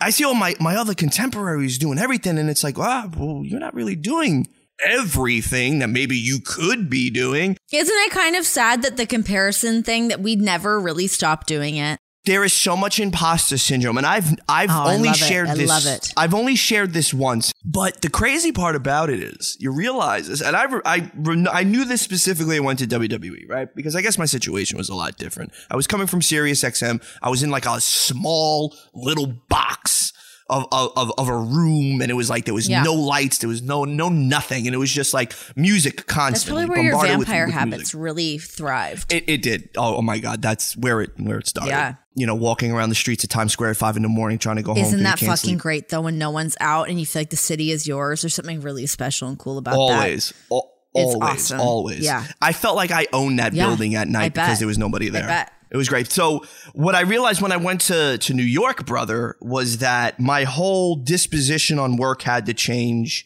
[0.00, 3.60] I see all my my other contemporaries doing everything, and it's like, ah, well, you're
[3.60, 4.48] not really doing
[4.84, 7.56] everything that maybe you could be doing.
[7.70, 11.76] Isn't it kind of sad that the comparison thing that we never really stopped doing
[11.76, 11.98] it?
[12.26, 15.68] There is so much imposter syndrome, and I've I've Oh, I only shared I this.
[15.68, 16.12] love it.
[16.18, 20.42] I've only shared this once, but the crazy part about it is you realize this,
[20.42, 21.10] and I I
[21.50, 22.60] I knew this specifically.
[22.60, 23.74] when I went to WWE, right?
[23.74, 25.52] Because I guess my situation was a lot different.
[25.70, 27.02] I was coming from Sirius XM.
[27.22, 30.12] I was in like a small little box.
[30.52, 32.82] Of, of, of a room and it was like there was Yeah.
[32.82, 36.62] no lights there was no no nothing and it was just like music constantly.
[36.62, 37.94] That's probably where your bombarded with- vampire with habits music.
[38.00, 39.12] really thrived.
[39.12, 39.68] It, it did.
[39.76, 41.70] Oh, oh my God, that's where it where it started.
[41.70, 41.94] Yeah.
[42.16, 44.56] You know, walking around the streets of Times Square at five in the morning, trying
[44.56, 44.82] to go home.
[44.82, 45.58] 'cause Isn't that fucking sleep.
[45.58, 48.22] great though when no one's out and you feel like the city is yours?
[48.22, 49.78] There's something really special and cool about that.
[49.78, 51.60] Always, Al- It's always, awesome.
[51.60, 52.00] always.
[52.00, 52.24] Yeah.
[52.42, 55.46] I felt like I owned that Yeah, building at night because there was nobody there.
[55.72, 56.10] It was great.
[56.10, 60.42] So what I realized when I went to to New York, brother, was that my
[60.42, 63.24] whole disposition on work had to change.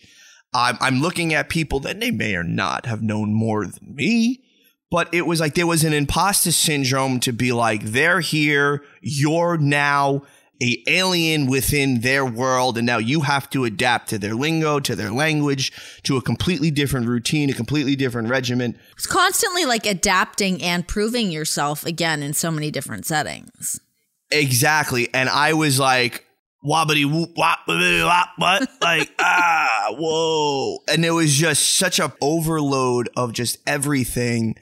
[0.52, 4.43] I'm, I'm looking at people that they may or not have known more than me,
[4.94, 9.56] but it was like there was an imposter syndrome to be like, they're here, you're
[9.56, 10.22] now
[10.62, 14.94] a alien within their world, and now you have to adapt to their lingo, to
[14.94, 15.72] their language,
[16.04, 18.78] to a completely different routine, a completely different regimen.
[18.92, 23.80] It's constantly like adapting and proving yourself again in so many different settings.
[24.30, 25.12] Exactly.
[25.12, 26.24] And I was like,
[26.64, 28.68] wobbity whoop wop wop what?
[28.80, 30.78] Like, ah, whoa.
[30.86, 34.54] And it was just such a overload of just everything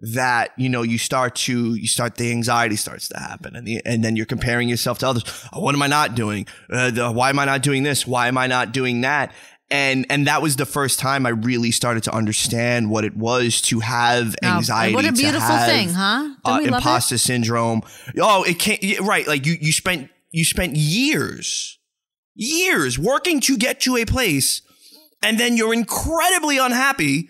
[0.00, 3.80] that, you know, you start to you start the anxiety starts to happen and the,
[3.86, 5.24] and then you're comparing yourself to others.
[5.52, 6.46] Oh, what am I not doing?
[6.70, 8.06] Uh, the, why am I not doing this?
[8.06, 9.32] Why am I not doing that?
[9.68, 13.60] And and that was the first time I really started to understand what it was
[13.62, 14.94] to have Oh, anxiety.
[14.94, 16.34] what a beautiful have, thing, huh?
[16.44, 16.66] Uh, love it?
[16.68, 17.82] imposter syndrome.
[18.20, 19.00] Oh, it can't.
[19.00, 21.78] Right, like you you spent you spent years,
[22.34, 24.62] years working to get to a place,
[25.22, 27.28] and then you're incredibly unhappy,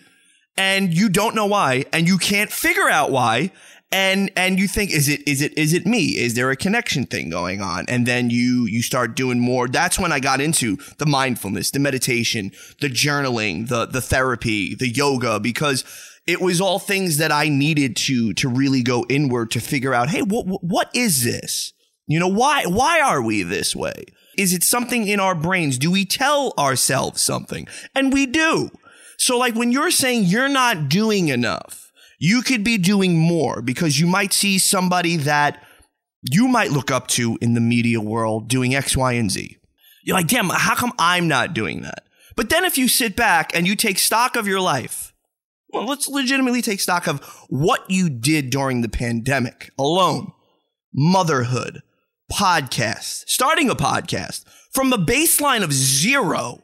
[0.57, 3.51] and you don't know why, and you can't figure out why.
[3.89, 6.17] And and you think is it is it is it me?
[6.17, 7.85] Is there a connection thing going on?
[7.87, 9.69] And then you you start doing more.
[9.69, 14.89] That's when I got into the mindfulness, the meditation, the journaling, the the therapy, the
[14.89, 15.85] yoga, because
[16.25, 20.09] it was all things that I needed to to really go inward to figure out,
[20.09, 21.71] hey, what what is this?
[22.07, 24.03] You know, why why are we this way?
[24.37, 25.77] Is it something in our brains?
[25.77, 27.67] Do we tell ourselves something?
[27.95, 28.69] And we do.
[29.17, 33.99] So like when you're saying you're not doing enough, you could be doing more because
[33.99, 35.63] you might see somebody that
[36.23, 39.57] you might look up to in the media world doing X, Y, and Z.
[40.03, 42.05] You're like, damn, how come I'm not doing that?
[42.35, 45.13] But then if you sit back and you take stock of your life,
[45.69, 50.31] well, let's legitimately take stock of what you did during the pandemic alone.
[50.93, 51.81] Motherhood,
[52.31, 56.63] podcast, starting a podcast from a baseline of zero,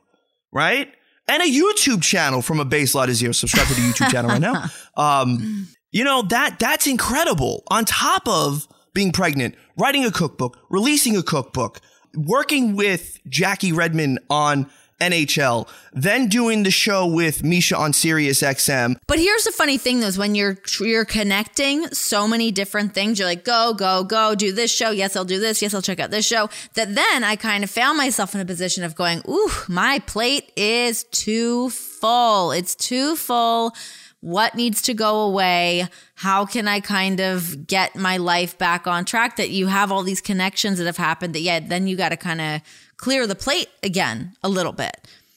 [0.52, 0.94] right?
[1.28, 3.32] And a YouTube channel from a baseline of zero.
[3.32, 4.66] Subscribe to the YouTube channel right now.
[4.96, 7.64] Um, you know, that that's incredible.
[7.72, 11.80] On top of being pregnant, writing a cookbook, releasing a cookbook,
[12.16, 14.70] working with Jackie Redmond on
[15.12, 18.96] NHL, then doing the show with Misha on Sirius XM.
[19.08, 23.20] But here's the funny thing though, is when you're you're connecting so many different things,
[23.20, 24.92] you're like, go, go, go, do this show.
[24.92, 25.62] Yes, I'll do this.
[25.62, 26.50] Yes, I'll check out this show.
[26.76, 30.52] That then I kind of found myself in a position of going, ooh, my plate
[30.56, 32.52] is too full.
[32.52, 33.74] It's too full.
[34.22, 35.89] What needs to go away?
[36.16, 39.36] How can I kind of get my life back on track?
[39.36, 42.18] That you have all these connections that have happened that, yeah, then you got to
[42.18, 42.62] kind of
[43.04, 44.96] clear the plate again a little bit.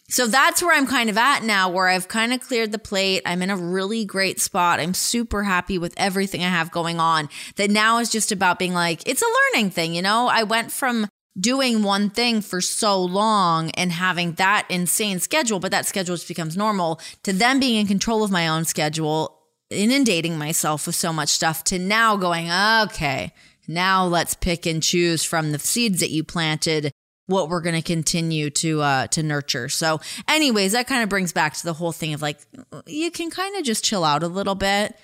[0.08, 3.22] So that's where I'm kind of at now, where I've kind of cleared the plate.
[3.26, 4.78] I'm in a really great spot.
[4.78, 7.28] I'm super happy with everything I have going on.
[7.56, 10.28] That now is just about being like, it's a learning thing, you know?
[10.28, 11.08] I went from
[11.40, 16.28] doing one thing for so long and having that insane schedule, but that schedule just
[16.28, 21.12] becomes normal to then being in control of my own schedule, inundating myself with so
[21.12, 22.48] much stuff to now going,
[22.84, 23.32] okay,
[23.66, 26.92] now let's pick and choose from the seeds that you planted
[27.26, 29.68] what we're going to continue to uh to nurture.
[29.68, 32.38] So anyways, that kind of brings back to the whole thing of like
[32.86, 34.96] you can kind of just chill out a little bit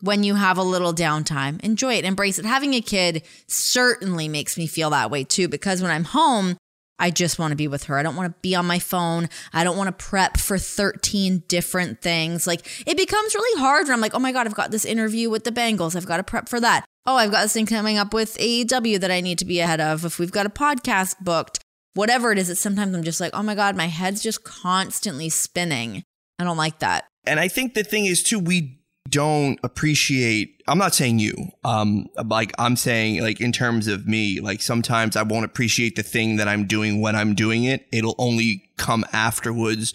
[0.00, 1.62] when you have a little downtime.
[1.62, 2.44] Enjoy it, embrace it.
[2.44, 6.56] Having a kid certainly makes me feel that way too because when I'm home,
[6.98, 7.98] I just want to be with her.
[7.98, 9.28] I don't want to be on my phone.
[9.52, 12.46] I don't want to prep for 13 different things.
[12.46, 15.28] Like it becomes really hard when I'm like, oh my God, I've got this interview
[15.28, 15.94] with the Bengals.
[15.94, 16.84] I've got to prep for that.
[17.04, 19.80] Oh, I've got this thing coming up with AEW that I need to be ahead
[19.80, 20.04] of.
[20.04, 21.60] If we've got a podcast booked,
[21.96, 25.28] whatever it is, it's sometimes I'm just like, oh my God, my head's just constantly
[25.28, 26.02] spinning.
[26.38, 27.06] I don't like that.
[27.24, 31.34] And I think the thing is too, we don't appreciate I'm not saying you.
[31.64, 36.02] Um like I'm saying like in terms of me, like sometimes I won't appreciate the
[36.02, 37.86] thing that I'm doing when I'm doing it.
[37.92, 39.94] It'll only come afterwards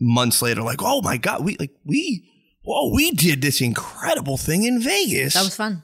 [0.00, 2.28] months later like, "Oh my god, we like we
[2.62, 5.82] whoa, we did this incredible thing in Vegas." That was fun.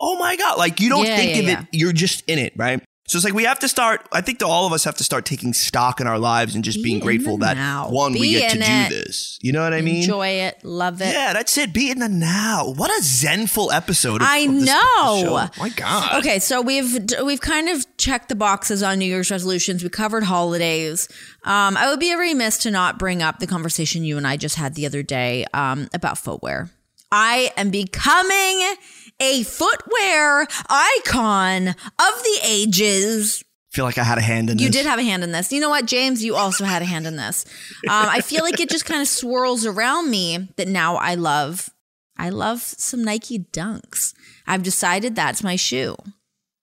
[0.00, 1.60] Oh my god, like you don't Yeah, think yeah, of yeah.
[1.62, 2.82] it, you're just in it, right?
[3.08, 4.06] So it's like we have to start.
[4.12, 6.64] I think that all of us have to start taking stock in our lives and
[6.64, 7.88] just Be being grateful that now.
[7.88, 8.88] one we get to in do it.
[9.06, 9.38] this.
[9.42, 10.02] You know what I mean?
[10.02, 10.64] Enjoy it.
[10.64, 11.12] Love it.
[11.14, 11.72] Yeah, that's it.
[11.72, 12.72] Be in the now.
[12.76, 14.22] What a zenful episode.
[14.22, 15.22] Of, I of this know.
[15.22, 15.60] show.
[15.62, 16.18] My God.
[16.18, 19.84] Okay, so we've we've kind of checked the boxes on New Year's resolutions.
[19.84, 21.08] We covered holidays.
[21.44, 24.56] Um, I would be remiss to not bring up the conversation you and I just
[24.56, 26.70] had the other day um, about footwear.
[27.12, 28.74] I am becoming
[29.20, 31.74] a footwear icon of
[32.22, 33.42] the ages.
[33.72, 34.76] feel like I had a hand in You this.
[34.76, 35.52] You did have a hand in this.
[35.52, 36.24] You know what, James?
[36.24, 37.44] You also had a hand in this.
[37.84, 41.70] Um, I feel like it just kind of swirls around me that now I love.
[42.18, 44.14] I love some Nike Dunks.
[44.46, 45.96] I've decided that's my shoe.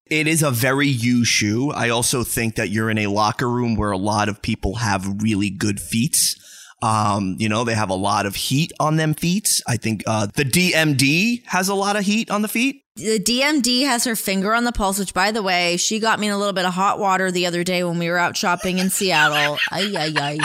[0.08, 1.72] It is a very you shoe.
[1.72, 5.22] I also think that you're in a locker room where a lot of people have
[5.22, 6.18] really good feet.
[6.84, 9.62] Um, you know, they have a lot of heat on them feet.
[9.66, 12.84] I think uh, the DMD has a lot of heat on the feet.
[12.98, 16.28] The DMD has her finger on the pulse, which, by the way, she got me
[16.28, 18.80] in a little bit of hot water the other day when we were out shopping
[18.80, 19.58] in Seattle.
[19.72, 20.40] ay, ay, ay.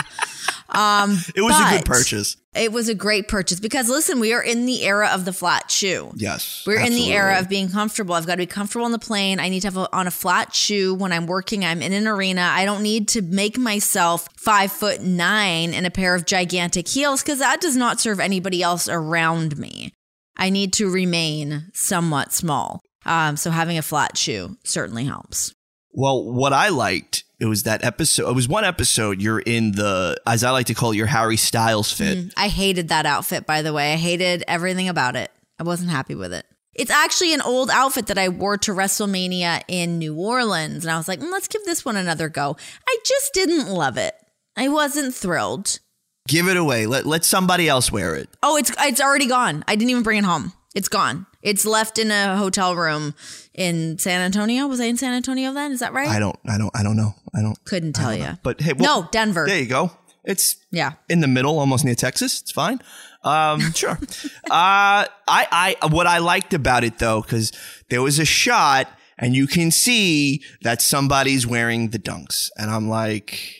[0.71, 2.37] Um, It was a good purchase.
[2.55, 5.69] It was a great purchase because, listen, we are in the era of the flat
[5.69, 6.11] shoe.
[6.15, 6.63] Yes.
[6.65, 8.15] We're in the era of being comfortable.
[8.15, 9.39] I've got to be comfortable on the plane.
[9.39, 11.63] I need to have a, on a flat shoe when I'm working.
[11.63, 12.49] I'm in an arena.
[12.51, 17.21] I don't need to make myself five foot nine in a pair of gigantic heels
[17.21, 19.93] because that does not serve anybody else around me.
[20.37, 22.81] I need to remain somewhat small.
[23.05, 25.53] Um, so having a flat shoe certainly helps.
[25.91, 28.29] Well, what I liked it was that episode.
[28.29, 29.21] It was one episode.
[29.21, 32.33] You're in the, as I like to call it, your Harry Styles fit.
[32.35, 33.93] I hated that outfit, by the way.
[33.93, 35.31] I hated everything about it.
[35.57, 36.45] I wasn't happy with it.
[36.73, 40.85] It's actually an old outfit that I wore to WrestleMania in New Orleans.
[40.85, 42.55] And I was like, "Mm, let's give this one another go.
[42.87, 44.15] I just didn't love it.
[44.55, 45.79] I wasn't thrilled.
[46.27, 46.85] Give it away.
[46.85, 48.29] Let let somebody else wear it.
[48.43, 49.63] Oh, it's it's already gone.
[49.67, 50.53] I didn't even bring it home.
[50.75, 51.25] It's gone.
[51.41, 53.15] It's left in a hotel room
[53.59, 54.65] in San Antonio.
[54.67, 55.71] Was I in San Antonio then?
[55.73, 56.07] Is that right?
[56.07, 56.35] I don't.
[56.47, 56.71] I don't.
[56.75, 57.13] I don't know.
[57.35, 57.63] I don't.
[57.65, 58.37] Couldn't tell you.
[58.41, 59.45] But hey, well, No, Denver.
[59.45, 59.91] There you go.
[60.23, 60.93] It's Yeah.
[61.09, 62.41] in the middle, almost near Texas.
[62.41, 62.79] It's fine.
[63.23, 63.91] Um, sure.
[63.91, 63.97] uh,
[64.49, 67.51] I, I, what I liked about it though, because
[67.89, 72.87] there was a shot and you can see that somebody's wearing the dunks, and I'm
[72.87, 73.58] like,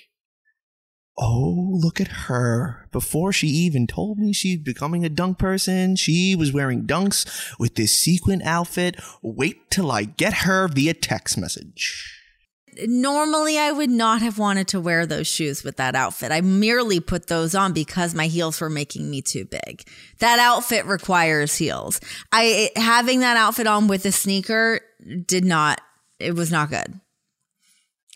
[1.19, 2.87] oh, look at her.
[2.91, 7.27] Before she even told me she's becoming a dunk person, she was wearing dunks
[7.59, 8.95] with this sequin outfit.
[9.21, 12.15] Wait till I get her via text message.
[12.85, 16.31] Normally, I would not have wanted to wear those shoes with that outfit.
[16.31, 19.83] I merely put those on because my heels were making me too big.
[20.19, 21.99] That outfit requires heels.
[22.31, 24.79] I having that outfit on with a sneaker
[25.25, 25.81] did not.
[26.19, 26.99] It was not good.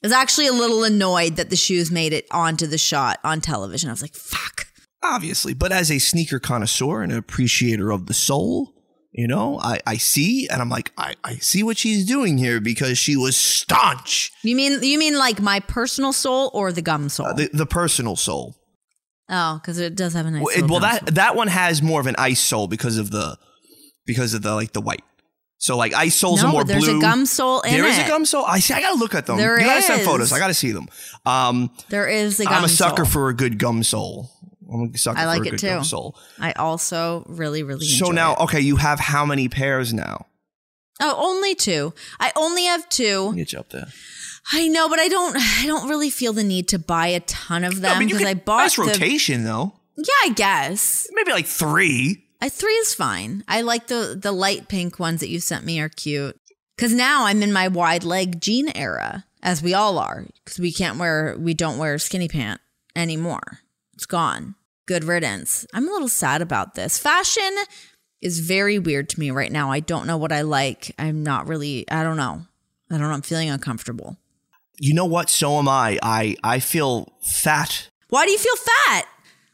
[0.03, 3.39] I was actually a little annoyed that the shoes made it onto the shot on
[3.41, 3.89] television.
[3.89, 4.67] I was like, "Fuck."
[5.01, 8.69] Obviously, but as a sneaker connoisseur and an appreciator of the soul,
[9.15, 12.59] You know, I, I see and I'm like, I, I see what she's doing here
[12.59, 14.31] because she was staunch.
[14.43, 17.27] You mean you mean like my personal soul or the gum sole?
[17.27, 18.55] Uh, the, the personal soul.
[19.29, 20.41] oh, because it does have a nice.
[20.43, 21.13] Well, it- well that soul.
[21.13, 23.37] that one has more of an ice sole because of the
[24.07, 25.03] because of the like the white.
[25.63, 26.97] So like ice soles no, are more but there's blue.
[26.97, 27.91] a gum sole in There it.
[27.91, 28.43] is a gum sole.
[28.45, 28.73] I see.
[28.73, 29.38] I gotta look at them.
[29.38, 30.34] There you gotta send photos.
[30.34, 30.89] I gotta see them.
[31.26, 33.12] Um, There is a gum I'm a sucker sole.
[33.13, 34.30] for a good gum sole.
[34.69, 35.67] I'm a sucker I like for a it good too.
[35.67, 36.17] gum sole.
[36.38, 37.86] I also really really.
[37.86, 38.39] So now, it.
[38.41, 40.26] okay, you have how many pairs now?
[40.99, 41.93] oh, only two.
[42.19, 43.34] I only have two.
[43.34, 43.88] Get you up there.
[44.52, 45.38] I know, but I don't.
[45.38, 48.10] I don't really feel the need to buy a ton of No, I them mean,
[48.10, 48.82] because I bought nice the.
[48.82, 49.71] rotation though.
[49.95, 51.08] Yeah, I guess.
[51.13, 52.22] Maybe like three.
[52.43, 53.45] I three is fine.
[53.47, 56.38] I like the the light pink ones that you sent me are cute.
[56.77, 60.25] Cause now I'm in my wide leg jean era, as we all are.
[60.45, 62.60] Cause we can't wear we don't wear skinny pant
[62.97, 63.60] anymore.
[63.93, 64.56] It's gone.
[64.88, 65.65] Good riddance.
[65.73, 66.99] I'm a little sad about this.
[66.99, 67.56] Fashion
[68.21, 69.71] is very weird to me right now.
[69.71, 70.93] I don't know what I like.
[70.99, 72.45] I'm not really I don't know.
[72.91, 73.13] I don't know.
[73.13, 74.17] I'm feeling uncomfortable.
[74.79, 75.29] You know what?
[75.29, 75.97] So am I.
[76.03, 77.88] I I feel fat.
[78.10, 79.06] Why do you feel fat?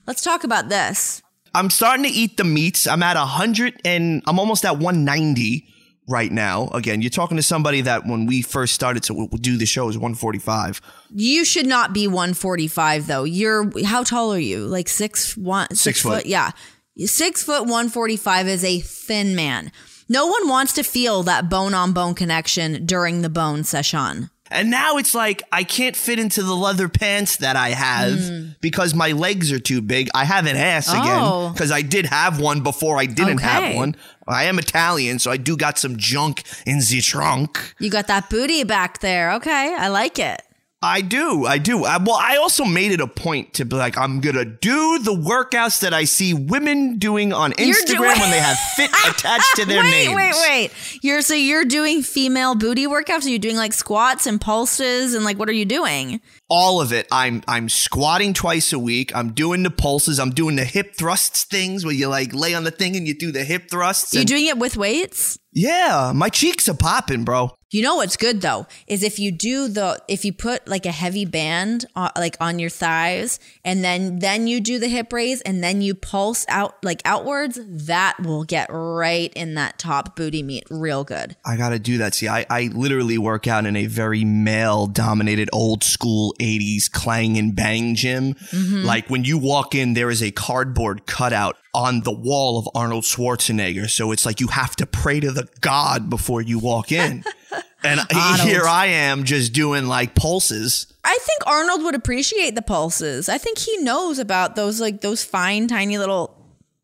[0.08, 1.22] Let's talk about this.
[1.54, 2.88] I'm starting to eat the meats.
[2.88, 5.66] I'm at 100 and I'm almost at 190
[6.08, 6.68] right now.
[6.70, 9.98] Again, you're talking to somebody that when we first started to do the show is
[9.98, 10.82] 145.
[11.14, 13.24] You should not be 145 though.
[13.24, 14.66] You're how tall are you?
[14.66, 16.16] Like six one six, Six foot.
[16.18, 16.26] foot.
[16.26, 16.52] Yeah,
[16.98, 19.72] six foot 145 is a thin man.
[20.12, 24.32] No one wants to feel that bone on bone connection during the bone session.
[24.52, 28.48] And now it's like I can't fit into the leather pants that I have hmm.
[28.62, 30.10] because my legs are too big.
[30.14, 30.88] I have an ass.
[30.90, 31.00] Oh.
[31.00, 33.48] again because I did have one before I didn't Okay.
[33.48, 33.96] have one.
[34.28, 37.74] I am Italian, so I do got some junk in the trunk.
[37.80, 39.34] You got that booty back there.
[39.34, 40.42] Okay, I like it.
[40.82, 41.84] I do, I do.
[41.84, 45.12] I, well, I also made it a point to be like, I'm gonna do the
[45.14, 49.12] workouts that I see women doing on You're Instagram doing- when they have fit ah,
[49.14, 50.16] attached to their wait, names.
[50.16, 50.72] wait, wait.
[51.04, 53.26] You're so you're doing female booty workouts?
[53.26, 56.22] Are you doing like squats and pulses and like what are you doing?
[56.52, 57.08] all of it.
[57.12, 59.16] I'm I'm squatting twice a week.
[59.16, 60.18] I'm doing the pulses.
[60.18, 63.14] I'm doing the hip thrusts things where you like lay on the thing and you
[63.14, 64.14] do the hip thrusts.
[64.14, 65.38] You and- doing it with weights?
[65.52, 67.52] yeah, my cheeks are popping, bro.
[67.72, 70.92] You know what's good though is if you do the if you put like a
[70.92, 75.42] heavy band uh, like on your thighs and then then you do the hip raise
[75.42, 80.42] and then you pulse out like outwards that will get right in that top booty
[80.42, 81.36] meat real good.
[81.46, 82.16] I gotta do that.
[82.16, 87.38] See, I, I literally work out in a very male dominated old school 80s clang
[87.38, 88.36] and bang gym.
[88.84, 93.04] Like when you walk in, there is a cardboard cutout on the wall of Arnold
[93.04, 93.90] Schwarzenegger.
[93.90, 97.24] So it's like you have to pray to the God before you walk in.
[97.84, 98.48] and Arnold.
[98.48, 100.92] here I am just doing like pulses.
[101.04, 103.30] I think Arnold would appreciate the pulses.
[103.30, 106.36] I think he knows about those like those fine tiny little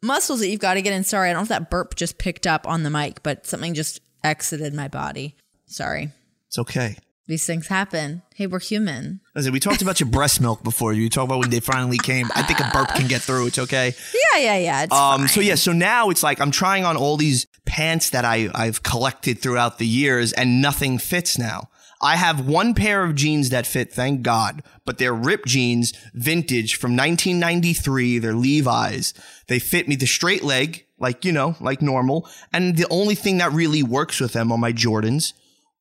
[0.02, 1.04] muscles that you've got to get in.
[1.04, 3.74] Sorry, I don't know if that burp just picked up on the mic, but something
[3.74, 5.36] just exited my body.
[5.66, 6.12] Sorry.
[6.48, 6.96] It's okay.
[7.28, 8.22] These things happen.
[8.36, 9.20] Hey, we're human.
[9.34, 10.94] Listen, we talked about your breast milk before.
[10.94, 12.30] You talked about when they finally came.
[12.36, 13.48] I think a burp can get through.
[13.48, 13.96] It's okay.
[14.34, 14.82] Yeah, yeah, yeah.
[14.84, 15.28] Um, fine.
[15.28, 18.84] so yeah, so now it's like I'm trying on all these pants that I, I've
[18.84, 21.70] collected throughout the years and nothing fits now.
[22.00, 26.76] I have one pair of jeans that fit, thank God, but they're ripped jeans, vintage
[26.76, 28.20] from 1993.
[28.20, 29.16] They're Levi's.
[29.48, 32.30] They fit me the straight leg, like, you know, like normal.
[32.54, 35.34] And the only thing that really works with them are my Jordans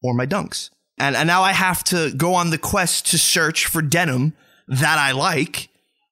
[0.03, 0.71] or my Dunks.
[0.99, 4.35] And, and now I have to go on the quest to search for denim
[4.69, 5.69] that I like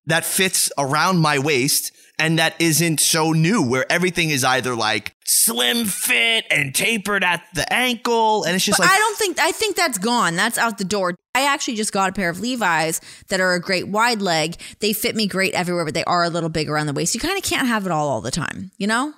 [0.07, 5.15] that fits around my waist and that isn't so new where everything is either like
[5.25, 9.39] slim fit and tapered at the ankle and it's just But like I don't think
[9.39, 10.37] I think that's gone.
[10.37, 11.15] That's out the door.
[11.35, 14.57] I actually just got a pair of Levi's that are a great wide leg.
[14.81, 17.15] They fit me great everywhere, but they are a little big around the waist.
[17.15, 19.15] You kind of can't have it all all the time, you know?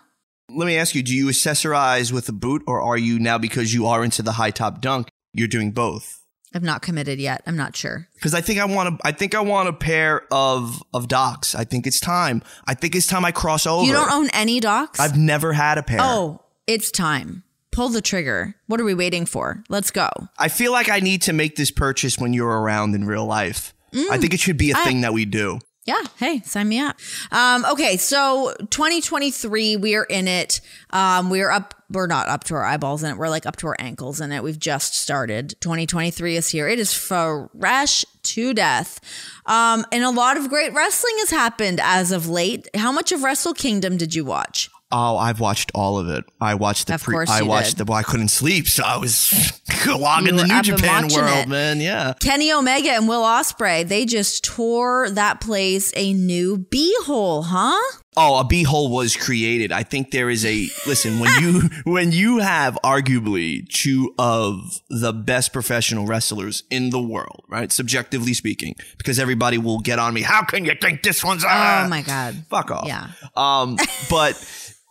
[0.51, 3.73] let me ask you do you accessorize with a boot or are you now because
[3.73, 7.43] you are into the high top dunk you're doing both I've not committed yet.
[7.47, 8.09] I'm not sure.
[8.15, 9.07] because I think I want to.
[9.07, 11.57] I think I want a pair of of docks.
[11.57, 12.43] I think it's time.
[12.65, 13.85] I think it's time I cross over.
[13.85, 15.01] You don't own any docs?
[15.01, 15.99] I've never had a pair.
[16.01, 17.43] oh, it's time.
[17.73, 18.55] Pull the trigger.
[18.69, 19.65] What are we waiting for?
[19.69, 20.09] Let's go.
[20.39, 23.75] I feel like I need to make this purchase when you're around in real life.
[23.93, 24.21] I mm.
[24.21, 25.59] think it should be a thing that we do.
[25.87, 26.01] Yeah.
[26.19, 26.97] Hey, sign me up.
[27.31, 27.99] Um, okay.
[27.99, 30.63] So 2023, we are in it.
[30.91, 33.17] Um, we're up, we're not up to our eyeballs in it.
[33.19, 34.43] We're like up to our ankles in it.
[34.43, 35.57] We've just started.
[35.61, 36.69] 2023 is here.
[36.69, 38.99] It is fresh to death.
[39.45, 42.67] Um, and a lot of great wrestling has happened as of late.
[42.75, 44.71] How much of Wrestle Kingdom did you watch?
[44.97, 46.25] Oh, I've watched all of it.
[46.41, 47.15] I watched the Of pre.
[47.15, 47.79] course I watched did.
[47.79, 47.91] the.
[47.91, 49.33] Well, I couldn't sleep, so I was
[49.89, 51.49] logging the New Japan world, it.
[51.49, 51.81] man.
[51.81, 52.13] Yeah.
[52.21, 57.99] Kenny Omega and Will Ospreay, they just tore that place a new beehole, huh?
[58.17, 59.73] Oh, a beehole was created.
[59.73, 65.13] I think there is a listen when you when you have arguably two of the
[65.13, 67.73] best professional wrestlers in the world, right?
[67.73, 70.23] Subjectively speaking, because everybody will get on me.
[70.23, 71.43] How can you think this one's?
[71.45, 71.83] Ah?
[71.85, 72.45] Oh my god!
[72.49, 72.87] Fuck off.
[72.87, 73.09] Yeah.
[73.37, 73.77] Um,
[74.09, 74.37] but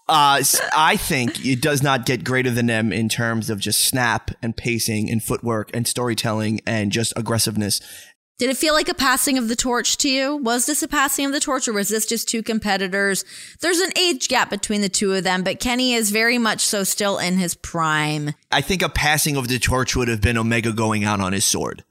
[0.07, 0.43] uh,
[0.75, 4.55] I think it does not get greater than them in terms of just snap and
[4.55, 7.79] pacing and footwork and storytelling and just aggressiveness.
[8.39, 10.35] Did it feel like a passing of the torch to you?
[10.35, 13.23] Was this a passing of the torch or was this just two competitors?
[13.61, 16.83] There's an age gap between the two of them, but Kenny is very much so
[16.83, 18.33] still in his prime.
[18.51, 21.45] I think a passing of the torch would have been Omega going out on his
[21.45, 21.83] sword.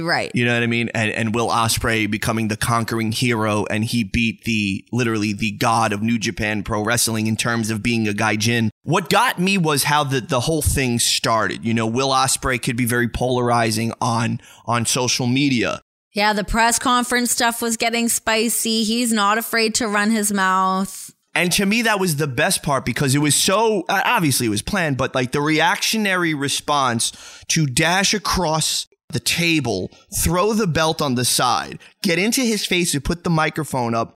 [0.00, 0.30] Right.
[0.34, 0.90] You know what I mean?
[0.94, 5.92] And and Will Ospreay becoming the conquering hero, and he beat the literally the god
[5.92, 8.70] of New Japan Pro Wrestling in terms of being a gaijin.
[8.82, 11.64] What got me was how the the whole thing started.
[11.64, 15.80] You know, Will Ospreay could be very polarizing on on social media.
[16.12, 18.84] Yeah, the press conference stuff was getting spicy.
[18.84, 21.12] He's not afraid to run his mouth.
[21.34, 24.50] And to me, that was the best part because it was so uh, obviously it
[24.50, 27.12] was planned, but like the reactionary response
[27.48, 29.90] to dash across the table,
[30.22, 34.14] throw the belt on the side, get into his face and put the microphone up,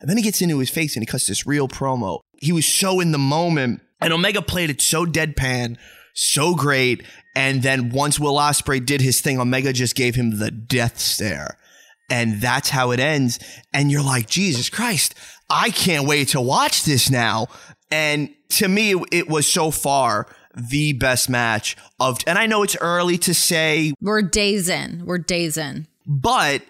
[0.00, 2.20] and then he gets into his face and he cuts this real promo.
[2.40, 5.76] He was so in the moment, and Omega played it so deadpan,
[6.14, 7.04] so great.
[7.36, 11.56] And then once Will Ospreay did his thing, Omega just gave him the death stare
[12.12, 13.38] and that's how it ends.
[13.72, 15.14] And you're like, Jesus Christ,
[15.48, 17.46] I can't wait to watch this now.
[17.90, 20.26] And to me, it was so far
[20.56, 25.04] the best match of, and I know it's early to say, We're days in.
[25.04, 25.86] We're days in.
[26.06, 26.62] but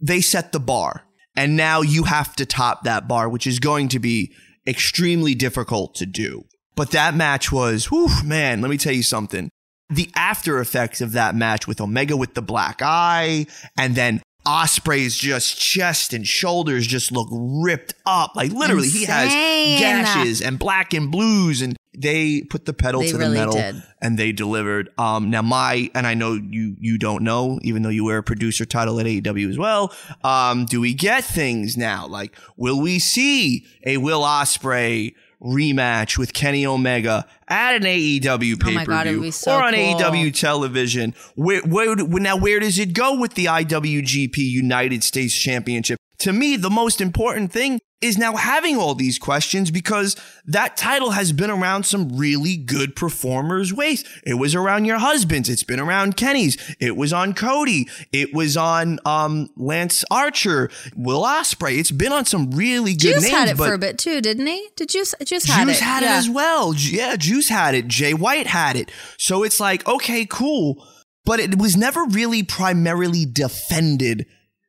[0.00, 1.04] they set the bar.
[1.36, 4.32] And now you have to top that bar, which is going to be
[4.66, 6.44] extremely difficult to do.
[6.74, 9.48] But that match was, whew, man, let me tell you something.
[9.88, 13.46] The after effects of that match with Omega with the black eye
[13.78, 18.34] and then Ospreay's just chest and shoulders just look ripped up.
[18.36, 23.08] Like literally, he has gashes and black and blues, and they put the pedal They
[23.08, 23.82] to the really metal did.
[24.00, 24.88] and they delivered.
[24.96, 28.22] Um, now my and I know you you don't know, even though you wear a
[28.22, 29.92] producer title at AEW as well.
[30.24, 32.06] Um, do we get things now?
[32.06, 38.64] Like, will we see a Will Ospreay rematch with Kenny Omega at an AEW Oh
[38.64, 39.98] pay per view be so or on cool.
[39.98, 41.14] AEW television?
[41.34, 42.36] Where, where now?
[42.36, 45.98] Where does it go with the IWGP United States Championship?
[46.20, 51.10] To me, the most important thing is now having all these questions because that title
[51.10, 54.06] has been around some really good performers' waist.
[54.24, 55.48] It was around your husband's.
[55.48, 56.56] It's been around Kenny's.
[56.80, 57.88] It was on Cody.
[58.12, 61.78] It was on um, Lance Archer, Will Ospreay.
[61.78, 63.34] It's been on some really good Juice names.
[63.34, 64.68] had it for a bit too, didn't he?
[64.76, 65.14] Did Juice?
[65.24, 65.84] Juice had Juice it.
[65.84, 66.14] had yeah.
[66.14, 66.74] it as well.
[66.74, 67.86] Yeah, Juice had it.
[67.86, 68.90] Jay White had it.
[69.18, 70.86] So it's like, okay, cool.
[71.26, 74.26] But it was never really primarily defended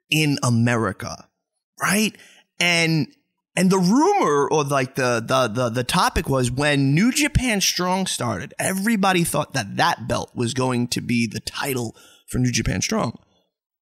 [0.10, 1.30] in America.
[1.82, 2.16] Right?
[2.60, 3.08] And
[3.62, 8.08] and the rumor or like the the the the topic was when New Japan Strong
[8.08, 11.96] started, everybody thought that that belt was going to be the title
[12.26, 13.20] for New Japan Strong.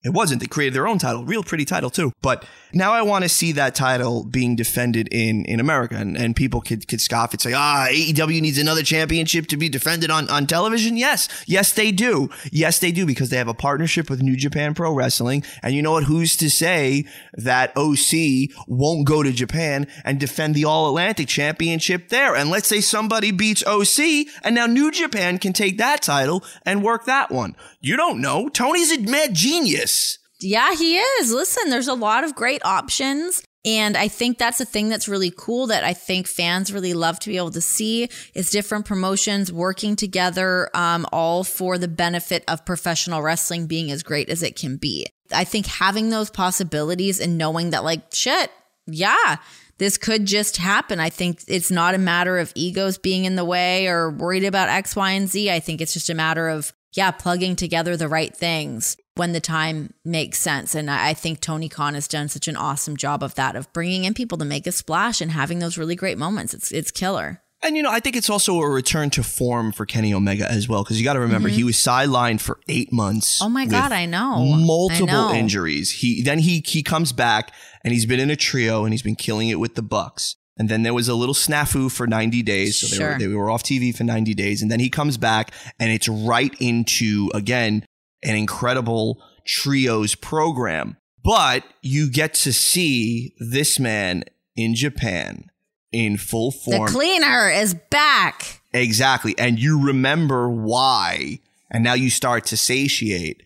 [0.02, 0.40] It wasn't.
[0.40, 2.14] They created their own title, real pretty title too.
[2.22, 6.38] But now I want to see that title being defended in, in America, and, and
[6.38, 10.30] people could could scoff and say, ah, AEW needs another championship to be defended on
[10.30, 10.96] on television.
[10.96, 12.30] Yes, yes they do.
[12.50, 15.82] Yes they do because they have a partnership with New Japan Pro Wrestling, and you
[15.82, 16.06] know what?
[16.06, 22.08] Who's to say that OC won't go to Japan and defend the All Atlantic Championship
[22.08, 22.38] there?
[22.38, 26.84] And let's say somebody beats OC, and now New Japan can take that title and
[26.84, 27.58] work that one.
[27.80, 28.50] You don't know.
[28.50, 30.20] Tony's a mad genius.
[30.42, 31.32] Yeah, he is.
[31.32, 33.44] Listen, there's a lot of great options.
[33.66, 37.20] And I think that's a thing that's really cool that I think fans really love
[37.20, 42.46] to be able to see is different promotions working together, um, all for the benefit
[42.48, 45.08] of professional wrestling being as great as it can be.
[45.32, 48.50] I think having those possibilities and knowing that, like, shit,
[48.88, 49.38] yeah,
[49.78, 51.02] this could just happen.
[51.02, 54.70] I think it's not a matter of egos being in the way or worried about
[54.70, 55.52] X, Y, and Z.
[55.52, 59.40] I think it's just a matter of, yeah, plugging together the right things when the
[59.42, 60.76] time makes sense.
[60.76, 64.06] And I think Tony Khan has done such an awesome job of that, of bringing
[64.06, 66.54] in people to make a splash and having those really great moments.
[66.54, 67.42] It's it's killer.
[67.62, 70.70] And you know, I think it's also a return to form for Kenny Omega as
[70.70, 73.40] well, because you got to remember he was sidelined for eight months.
[73.40, 73.46] Mm-hmm.
[73.46, 74.46] Oh my God, I know.
[74.46, 75.34] multiple I know.
[75.34, 75.92] injuries.
[75.92, 79.18] He then he he comes back and he's been in a trio and he's been
[79.18, 80.38] killing it with the Bucks.
[80.60, 82.80] And then there was a little snafu for 90 days.
[82.80, 84.62] So they, were, they were off TV for 90 days.
[84.62, 87.86] And then he comes back and it's right into, again,
[88.22, 90.98] an incredible trios program.
[91.24, 95.46] But you get to see this man in Japan
[95.94, 96.88] in full form.
[96.88, 98.62] The cleaner is back.
[98.74, 99.36] Exactly.
[99.40, 101.40] And you remember why.
[101.72, 103.44] And now you start to satiate.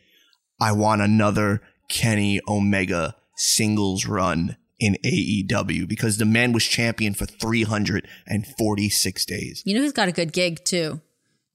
[0.59, 7.26] I want another Kenny Omega singles run in AEW because the man was champion for
[7.26, 9.61] 346 days.
[9.65, 11.01] You know who's got a good gig too?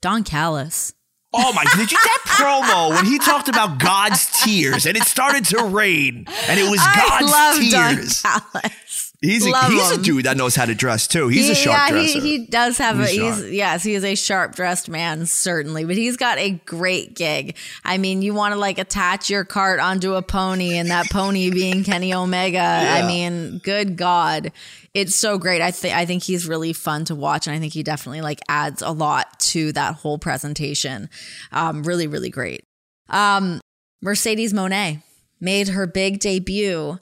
[0.01, 0.95] Don Callis.
[1.35, 1.63] Oh my!
[1.77, 6.25] Did you that promo when he talked about God's tears and it started to rain
[6.49, 8.23] and it was God's I love tears?
[8.23, 8.73] Don Callis.
[9.21, 11.27] He's a, Love he's a dude that knows how to dress too.
[11.27, 12.21] He's a sharp yeah, dresser.
[12.21, 15.85] He, he does have He's a he's yes, he is a sharp dressed man, certainly.
[15.85, 17.57] But he's got a great gig.
[17.85, 21.51] I mean, you want to like attach your cart onto a pony and that pony
[21.51, 22.61] being Kenny Omega.
[22.61, 24.53] I mean, good God.
[24.95, 25.63] It's so great.
[25.63, 28.39] I think I think he's really fun to watch and I think he definitely like
[28.49, 31.11] adds a lot to that whole presentation.
[31.51, 32.63] Um, really, really great.
[33.09, 33.61] Um,
[34.01, 35.03] Mercedes Moné
[35.41, 36.99] made her big debut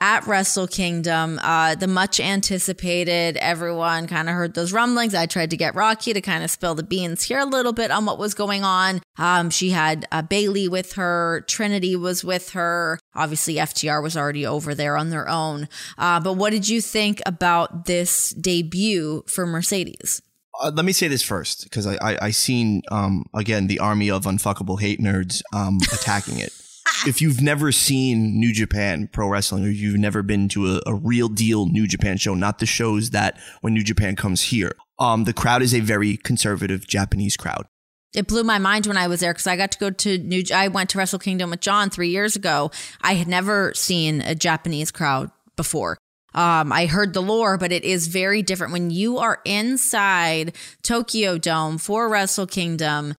[0.00, 1.40] at Wrestle Kingdom.
[1.42, 5.14] Uh, the much anticipated, everyone kind of heard those rumblings.
[5.14, 7.90] I tried to get Rocky to kind of spill the beans here a little bit
[7.90, 9.00] on what was going on.
[9.18, 12.98] Um, she had uh, Bayley with her, Trinity was with her.
[13.14, 15.68] Obviously, FTR was already over there on their own.
[15.96, 20.22] Uh, but what did you think about this debut for Mercedes?
[20.60, 24.10] uh, let me say this first because I, I I seen um again the army
[24.10, 26.52] of unfuckable hate nerds um attacking it.
[27.06, 30.94] if you've never seen New Japan Pro Wrestling or you've never been to a, a
[30.94, 35.24] real deal New Japan show, not the shows that when New Japan comes here, um
[35.24, 37.66] the crowd is a very conservative Japanese crowd.
[38.14, 40.42] It blew my mind when I was there because I got to go to New.
[40.54, 42.70] I went to Wrestle Kingdom with John three years ago.
[43.02, 45.98] I had never seen a Japanese crowd before.
[46.34, 51.38] Um, I heard the lore, but it is very different when you are inside Tokyo
[51.38, 53.14] Dome for Wrestle Kingdom,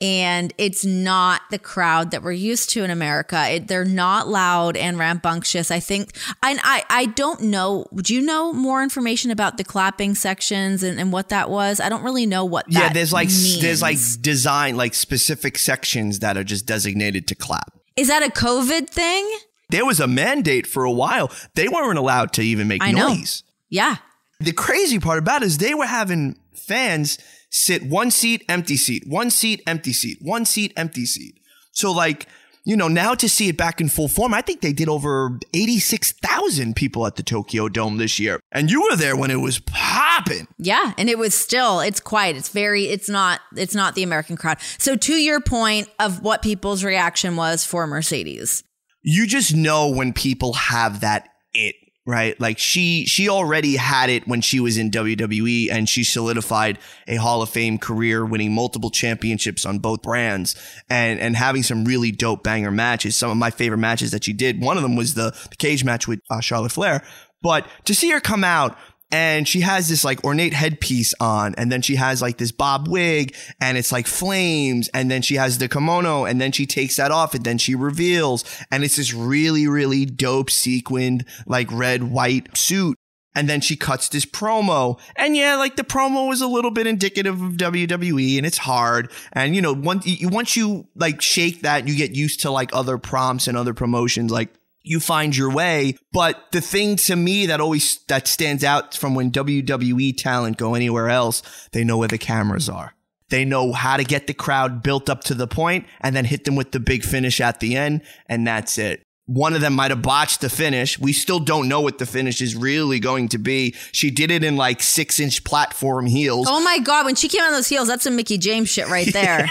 [0.00, 3.46] and it's not the crowd that we're used to in America.
[3.50, 5.70] It, they're not loud and rambunctious.
[5.70, 7.86] I think, and I, I don't know.
[7.92, 11.80] Would you know more information about the clapping sections and, and what that was?
[11.80, 12.66] I don't really know what.
[12.68, 13.60] yeah, that there's like means.
[13.60, 17.78] there's like design like specific sections that are just designated to clap.
[17.96, 19.30] Is that a COVID thing?
[19.68, 21.30] There was a mandate for a while.
[21.54, 23.08] They weren't allowed to even make I know.
[23.08, 23.44] noise.
[23.68, 23.96] Yeah.
[24.40, 27.18] The crazy part about it is they were having fans
[27.50, 31.38] sit one seat, empty seat, one seat, empty seat, one seat, empty seat.
[31.72, 32.26] So like,
[32.64, 35.38] you know, now to see it back in full form, I think they did over
[35.54, 38.38] 86,000 people at the Tokyo Dome this year.
[38.52, 40.46] And you were there when it was popping.
[40.58, 42.36] Yeah, and it was still it's quiet.
[42.36, 44.58] It's very it's not it's not the American crowd.
[44.78, 48.62] So to your point of what people's reaction was for Mercedes.
[49.02, 51.74] You just know when people have that it,
[52.10, 52.38] right?
[52.40, 57.16] Like she she already had it when she was in WWE and she solidified a
[57.16, 60.54] Hall of Fame career winning multiple championships on both brands
[60.90, 63.16] and and having some really dope banger matches.
[63.16, 64.60] Some of my favorite matches that she did.
[64.60, 67.02] One of them was the, the cage match with uh, Charlotte Flair.
[67.42, 68.76] But to see her come out
[69.10, 72.86] and she has this like ornate headpiece on and then she has like this bob
[72.88, 76.96] wig and it's like flames and then she has the kimono and then she takes
[76.96, 78.44] that off and then she reveals.
[78.70, 82.96] And it's this really really dope sequined like red white suit.
[83.32, 84.98] And then she cuts this promo.
[85.16, 89.10] And yeah like the promo was a little bit indicative of WWE and it's hard.
[89.32, 92.70] And you know once you once you like shake that you get used to like
[92.72, 94.50] other prompts and other promotions like
[94.82, 95.96] you find your way.
[96.12, 100.74] But the thing to me that always that stands out from when WWE talent go
[100.74, 102.94] anywhere else, they know where the cameras are.
[103.28, 106.44] They know how to get the crowd built up to the point and then hit
[106.44, 109.02] them with the big finish at the end, and that's it.
[109.30, 110.98] One of them might have botched the finish.
[110.98, 113.76] We still don't know what the finish is really going to be.
[113.92, 116.48] She did it in like six inch platform heels.
[116.50, 119.06] Oh my god, when she came on those heels, that's some Mickie James shit right
[119.12, 119.48] there.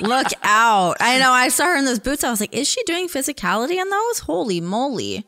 [0.00, 0.98] Look out.
[1.00, 2.22] I know I saw her in those boots.
[2.22, 4.20] I was like, is she doing physicality in those?
[4.20, 5.26] Holy moly.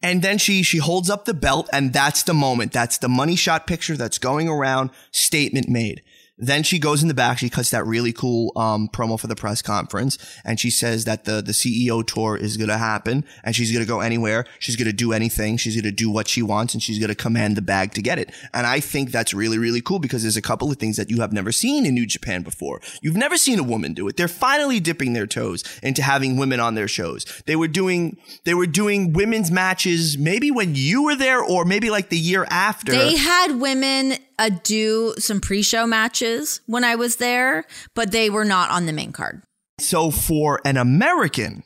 [0.00, 2.72] And then she she holds up the belt, and that's the moment.
[2.72, 4.90] That's the money shot picture that's going around.
[5.10, 6.02] Statement made.
[6.40, 7.38] Then she goes in the back.
[7.38, 11.24] She cuts that really cool um, promo for the press conference, and she says that
[11.24, 14.46] the the CEO tour is going to happen, and she's going to go anywhere.
[14.58, 15.58] She's going to do anything.
[15.58, 18.02] She's going to do what she wants, and she's going to command the bag to
[18.02, 18.32] get it.
[18.54, 21.20] And I think that's really really cool because there's a couple of things that you
[21.20, 22.80] have never seen in New Japan before.
[23.02, 24.16] You've never seen a woman do it.
[24.16, 27.24] They're finally dipping their toes into having women on their shows.
[27.46, 31.90] They were doing they were doing women's matches maybe when you were there, or maybe
[31.90, 32.92] like the year after.
[32.92, 38.44] They had women uh, do some pre-show matches when I was there, but they were
[38.44, 39.42] not on the main card.
[39.78, 41.62] So for an American,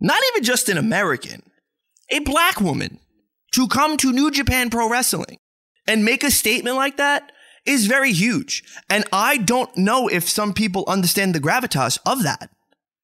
[0.00, 1.42] not even just an American,
[2.10, 3.00] a black woman
[3.52, 5.38] to come to New Japan Pro Wrestling
[5.86, 7.32] and make a statement like that
[7.66, 8.62] is very huge.
[8.88, 12.50] And I don't know if some people understand the gravitas of that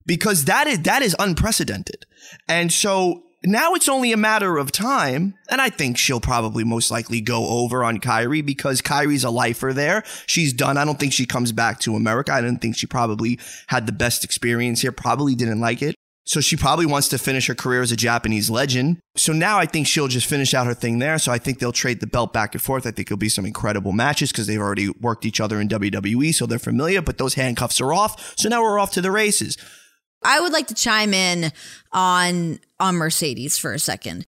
[0.06, 2.06] because that is that is unprecedented.
[2.48, 6.90] And so now it's only a matter of time, and I think she'll probably most
[6.90, 10.02] likely go over on Kairi because Kairi's a lifer there.
[10.26, 10.76] She's done.
[10.76, 12.32] I don't think she comes back to America.
[12.32, 15.94] I don't think she probably had the best experience here, probably didn't like it.
[16.28, 18.98] So she probably wants to finish her career as a Japanese legend.
[19.16, 21.18] So now I think she'll just finish out her thing there.
[21.18, 22.86] So I think they'll trade the belt back and forth.
[22.86, 26.34] I think it'll be some incredible matches because they've already worked each other in WWE,
[26.34, 28.34] so they're familiar, but those handcuffs are off.
[28.36, 29.56] So now we're off to the races.
[30.22, 31.52] I would like to chime in
[31.92, 34.26] on on Mercedes for a second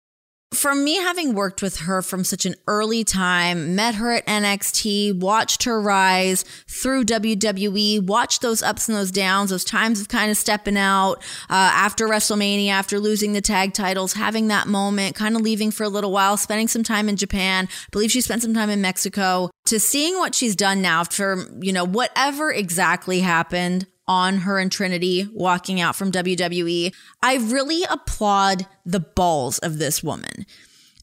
[0.52, 5.18] from me having worked with her from such an early time, met her at NXT,
[5.20, 10.30] watched her rise through WWE, watched those ups and those downs, those times of kind
[10.30, 15.36] of stepping out uh, after WrestleMania, after losing the tag titles, having that moment, kind
[15.36, 17.68] of leaving for a little while, spending some time in Japan.
[17.70, 19.50] I believe she spent some time in Mexico.
[19.66, 24.72] To seeing what she's done now for, you know, whatever exactly happened on her and
[24.72, 26.92] Trinity walking out from WWE.
[27.22, 30.46] I really applaud the balls of this woman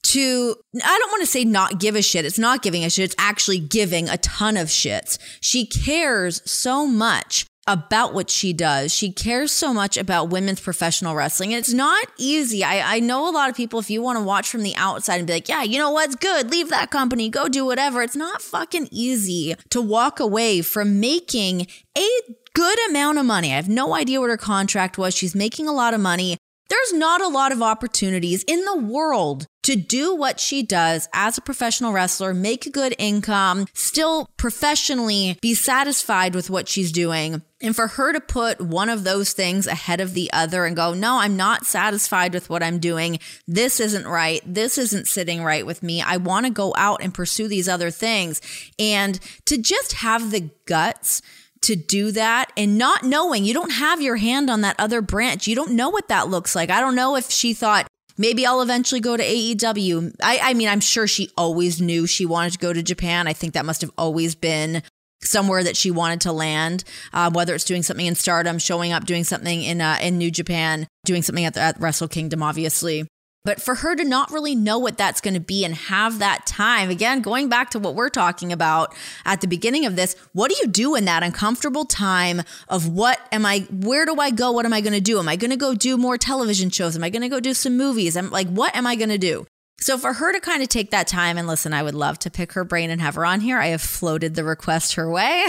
[0.04, 2.26] to I don't want to say not give a shit.
[2.26, 3.06] It's not giving a shit.
[3.06, 5.18] It's actually giving a ton of shits.
[5.40, 8.94] She cares so much about what she does.
[8.94, 11.54] She cares so much about women's professional wrestling.
[11.54, 12.64] And it's not easy.
[12.64, 15.18] I, I know a lot of people, if you want to watch from the outside
[15.18, 18.02] and be like, yeah, you know what's good, leave that company, go do whatever.
[18.02, 22.10] It's not fucking easy to walk away from making a
[22.58, 23.54] good amount of money.
[23.54, 25.14] I have no idea what her contract was.
[25.14, 26.38] She's making a lot of money.
[26.70, 31.38] There's not a lot of opportunities in the world to do what she does as
[31.38, 37.44] a professional wrestler, make a good income, still professionally be satisfied with what she's doing.
[37.62, 40.96] And for her to put one of those things ahead of the other and go,
[40.96, 43.20] no, I'm not satisfied with what I'm doing.
[43.48, 44.42] This isn't right.
[44.46, 46.02] This isn't sitting right with me.
[46.02, 48.42] I want to go out and pursue these other things.
[48.80, 51.22] And to just have the guts
[51.64, 55.48] to do that and not knowing you don't have your hand on that other branch.
[55.48, 56.70] You don't know what that looks like.
[56.70, 57.88] I don't know if she thought
[58.18, 60.16] maybe I'll eventually go to AEW.
[60.22, 63.28] I, I mean, I'm sure she always knew she wanted to go to Japan.
[63.28, 64.84] I think that must have always been
[65.24, 66.84] somewhere that she wanted to land,
[67.14, 70.32] uh, whether it's doing something in Stardom, showing up, doing something in uh, in New
[70.32, 73.08] Japan, doing something at, the, at Wrestle Kingdom, obviously.
[73.48, 76.46] But for her to not really know what that's going to be and have that
[76.46, 78.94] time, again, going back to what we're talking about
[79.24, 83.18] at the beginning of this, what do you do in that uncomfortable time of what
[83.32, 84.52] am I, where do I go?
[84.52, 85.18] What am I going to do?
[85.18, 86.98] Am I going to go do more television shows?
[86.98, 88.18] Am I going to go do some movies?
[88.18, 89.48] I'm like, what am I going to do?
[89.80, 92.32] So for her to kind of take that time and listen, I would love to
[92.32, 93.60] pick her brain and have her on here.
[93.60, 95.46] I have floated the request her way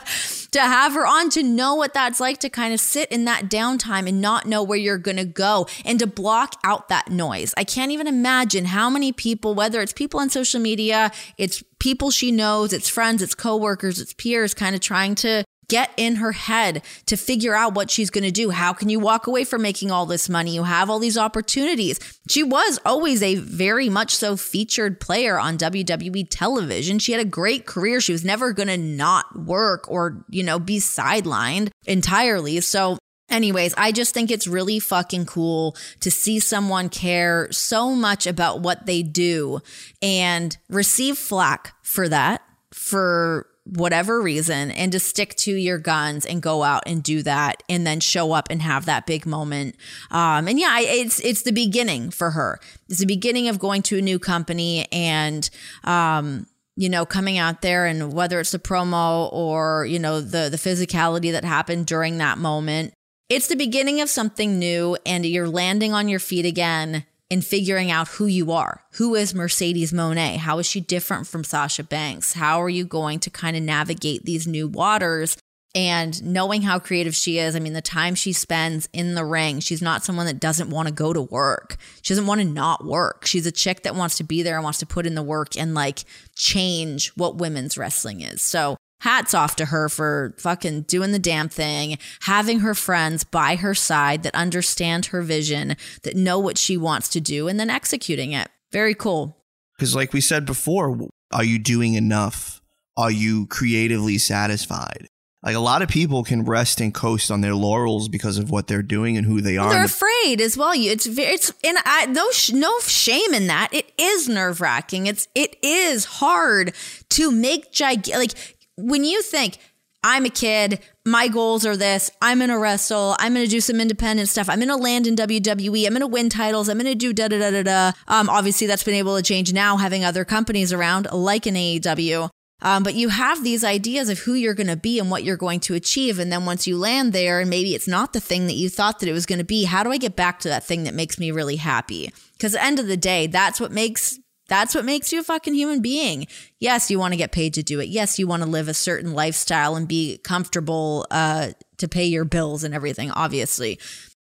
[0.52, 3.46] to have her on to know what that's like to kind of sit in that
[3.46, 7.54] downtime and not know where you're going to go and to block out that noise.
[7.56, 12.12] I can't even imagine how many people, whether it's people on social media, it's people
[12.12, 15.42] she knows, it's friends, it's coworkers, it's peers kind of trying to
[15.72, 18.50] get in her head to figure out what she's going to do.
[18.50, 20.54] How can you walk away from making all this money?
[20.54, 21.98] You have all these opportunities.
[22.28, 26.98] She was always a very much so featured player on WWE television.
[26.98, 28.02] She had a great career.
[28.02, 32.60] She was never going to not work or, you know, be sidelined entirely.
[32.60, 32.98] So
[33.30, 38.60] Anyways, I just think it's really fucking cool to see someone care so much about
[38.60, 39.60] what they do
[40.02, 42.42] and receive flack for that,
[42.74, 47.62] for whatever reason and to stick to your guns and go out and do that
[47.68, 49.76] and then show up and have that big moment.
[50.10, 52.58] Um, and yeah, it's it's the beginning for her.
[52.88, 55.48] It's the beginning of going to a new company and
[55.84, 56.46] um,
[56.76, 60.56] you know, coming out there and whether it's the promo or, you know, the the
[60.56, 62.94] physicality that happened during that moment.
[63.28, 67.90] It's the beginning of something new and you're landing on your feet again in figuring
[67.90, 68.82] out who you are.
[68.96, 70.36] Who is Mercedes Moné?
[70.36, 72.34] How is she different from Sasha Banks?
[72.34, 75.38] How are you going to kind of navigate these new waters?
[75.74, 79.60] And knowing how creative she is, I mean, the time she spends in the ring,
[79.60, 81.78] she's not someone that doesn't want to go to work.
[82.02, 83.24] She doesn't want to not work.
[83.24, 85.56] She's a chick that wants to be there and wants to put in the work
[85.56, 86.00] and like
[86.36, 88.42] change what women's wrestling is.
[88.42, 93.56] So hats off to her for fucking doing the damn thing, having her friends by
[93.56, 97.68] her side that understand her vision, that know what she wants to do, and then
[97.68, 98.48] executing it.
[98.70, 99.36] Very cool.
[99.76, 102.62] Because, like we said before, are you doing enough?
[102.96, 105.08] Are you creatively satisfied?
[105.42, 108.68] Like a lot of people can rest and coast on their laurels because of what
[108.68, 109.70] they're doing and who they are.
[109.70, 110.72] They're afraid as well.
[110.76, 113.70] It's very, it's and I no no shame in that.
[113.72, 115.08] It is nerve wracking.
[115.08, 116.74] It's it is hard
[117.10, 118.14] to make gigantic.
[118.14, 119.58] Like when you think,
[120.04, 124.28] I'm a kid, my goals are this, I'm to wrestle, I'm to do some independent
[124.28, 127.38] stuff, I'm to land in WWE, I'm to win titles, I'm to do da da
[127.38, 127.92] da da da.
[128.08, 132.30] Um, obviously, that's been able to change now, having other companies around like an AEW.
[132.62, 135.36] Um, but you have these ideas of who you're going to be and what you're
[135.36, 136.20] going to achieve.
[136.20, 139.00] And then once you land there and maybe it's not the thing that you thought
[139.00, 140.94] that it was going to be, how do I get back to that thing that
[140.94, 142.12] makes me really happy?
[142.34, 144.20] Because end of the day, that's what makes
[144.52, 146.26] that's what makes you a fucking human being.
[146.60, 147.88] Yes, you want to get paid to do it.
[147.88, 152.26] Yes, you want to live a certain lifestyle and be comfortable uh, to pay your
[152.26, 153.78] bills and everything, obviously.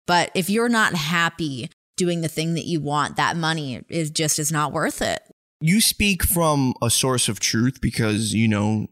[0.06, 4.38] But if you're not happy doing the thing that you want, that money is just
[4.38, 5.22] is not worth it.
[5.62, 8.88] You speak from a source of truth because you know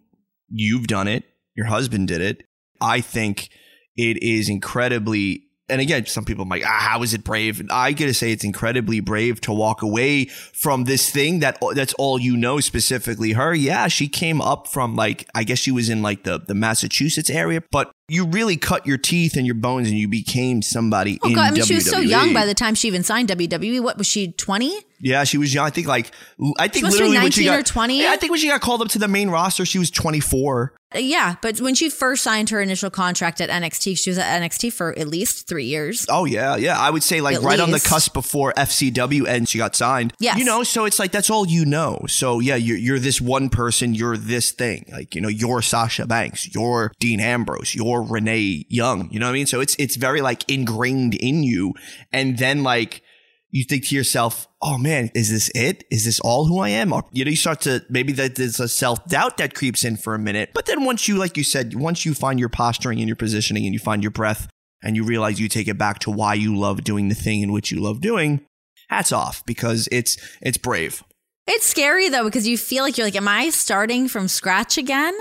[0.49, 1.25] you've done it,
[1.55, 2.45] your husband did it.
[2.81, 3.51] I think
[3.95, 7.63] it is incredibly and again, some people might, ah, how is it brave?
[7.71, 12.19] I gotta say, it's incredibly brave to walk away from this thing that that's all
[12.21, 12.61] you know.
[12.61, 16.39] Specifically, her, yeah, she came up from like, I guess she was in like the
[16.39, 20.63] the Massachusetts area, but you really cut your teeth and your bones, and you became
[20.63, 21.19] somebody.
[21.25, 23.29] Oh in God, I mean, she was so young by the time she even signed
[23.29, 23.83] WWE.
[23.83, 24.73] What was she, 20?
[25.01, 25.67] Yeah, she was young.
[25.67, 26.13] I think like
[26.59, 28.03] I think She must have literally when she 19 got or 20?
[28.03, 30.73] Yeah, I think when she got called up to the main roster, she was 24.
[30.86, 34.19] Uh, Uh, yeah, but when she first signed her initial contract at NXT, she was
[34.19, 36.07] at NXT for at least three years.
[36.09, 36.79] Oh yeah, yeah.
[36.79, 40.13] I would say like At right on the cusp before FCW and she got signed.
[40.21, 42.05] Yeah, You know, so it's like that's all you know.
[42.07, 44.87] So yeah, you're you're this one person, you're this thing.
[44.93, 49.09] Like, you know, you're Sasha Banks, you're Dean Ambrose, you're Renee Young.
[49.11, 49.47] You know what I mean?
[49.47, 51.75] So it's it's very like ingrained in you.
[52.13, 53.03] And then like
[53.51, 55.85] you think to yourself, oh man, is this it?
[55.91, 56.93] Is this all who I am?
[56.93, 59.97] Or, you know, you start to maybe that there's a self doubt that creeps in
[59.97, 60.51] for a minute.
[60.55, 63.65] But then once you, like you said, once you find your posturing and your positioning
[63.65, 64.49] and you find your breath
[64.83, 67.53] and you realize you take it back to why you love doing the thing in
[67.53, 68.45] which you love doing,
[68.89, 71.03] hats off because it's it's brave.
[71.47, 75.17] It's scary though because you feel like you're like, am I starting from scratch again?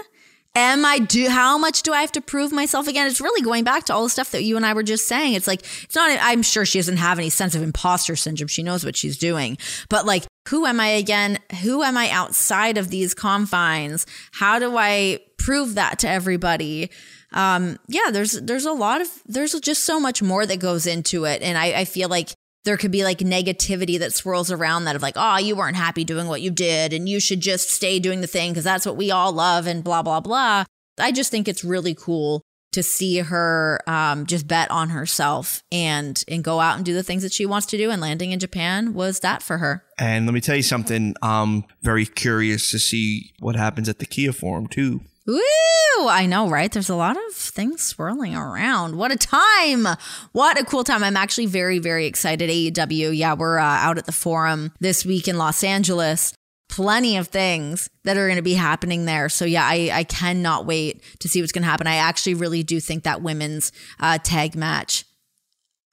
[0.56, 3.08] Am I do how much do I have to prove myself again?
[3.08, 5.34] It's really going back to all the stuff that you and I were just saying.
[5.34, 8.48] It's like it's not I'm sure she doesn't have any sense of imposter syndrome.
[8.48, 9.58] She knows what she's doing.
[9.90, 11.40] But like who am I again?
[11.62, 14.06] Who am I outside of these confines?
[14.32, 16.90] How do I prove that to everybody?
[17.34, 21.26] Um yeah, there's there's a lot of there's just so much more that goes into
[21.26, 22.30] it and I I feel like
[22.66, 26.04] there could be like negativity that swirls around that of like, oh, you weren't happy
[26.04, 28.98] doing what you did and you should just stay doing the thing because that's what
[28.98, 30.66] we all love and blah, blah, blah.
[31.00, 32.42] I just think it's really cool
[32.72, 37.04] to see her um, just bet on herself and and go out and do the
[37.04, 37.90] things that she wants to do.
[37.90, 39.86] And landing in Japan was that for her.
[39.98, 41.16] And let me tell you something.
[41.22, 45.02] I'm very curious to see what happens at the Kia Forum too.
[45.28, 46.08] Woo!
[46.08, 46.72] I know, right?
[46.72, 48.96] There's a lot of things swirling around.
[48.96, 49.88] What a time!
[50.34, 51.04] What a cool time!
[51.04, 52.50] I'm actually very, very excited.
[52.50, 56.34] AEW, yeah, we're uh, out at the forum this week in Los Angeles.
[56.70, 59.30] Plenty of things that are going to be happening there.
[59.30, 61.88] So yeah, I, I cannot wait to see what's going to happen.
[61.88, 65.06] I actually really do think that women's uh, tag match.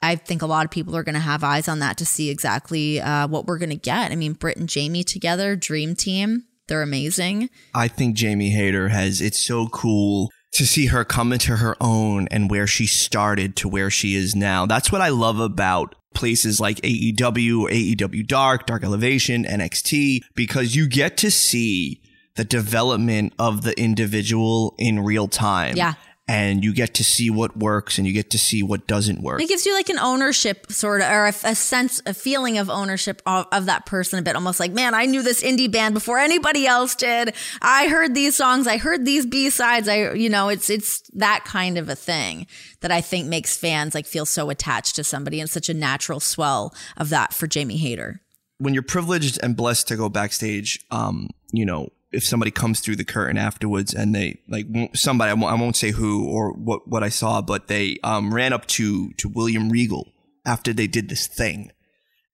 [0.02, 2.28] I think a lot of people are going to have eyes on that to see
[2.28, 4.10] exactly uh, what we're going to get.
[4.10, 6.44] I mean, Britt and Jamie together, dream team.
[6.68, 7.50] They're amazing.
[7.74, 12.28] I think Jamie Hayter has, it's so cool to see her come into her own
[12.28, 14.66] and where she started to where she is now.
[14.66, 20.76] That's what I love about places like AEW or AEW Dark, Dark Elevation, NXT, because
[20.76, 22.02] you get to see
[22.36, 25.76] the development of the individual in real time.
[25.76, 25.94] Yeah.
[26.32, 29.42] And you get to see what works and you get to see what doesn't work.
[29.42, 32.70] It gives you like an ownership sort of, or a, a sense, a feeling of
[32.70, 35.92] ownership of, of that person a bit, almost like, man, I knew this indie band
[35.92, 37.34] before anybody else did.
[37.60, 38.66] I heard these songs.
[38.66, 39.88] I heard these B sides.
[39.88, 42.46] I, you know, it's, it's that kind of a thing
[42.80, 46.18] that I think makes fans like feel so attached to somebody and such a natural
[46.18, 48.22] swell of that for Jamie Hayter.
[48.62, 52.96] when you're privileged and blessed to go backstage, um, you know, if somebody comes through
[52.96, 56.86] the curtain afterwards and they like somebody, I won't, I won't say who or what,
[56.88, 60.12] what I saw, but they, um, ran up to, to William Regal
[60.44, 61.72] after they did this thing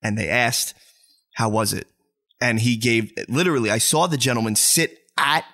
[0.01, 0.73] and they asked,
[1.35, 1.87] how was it?
[2.41, 5.45] And he gave literally, I saw the gentleman sit at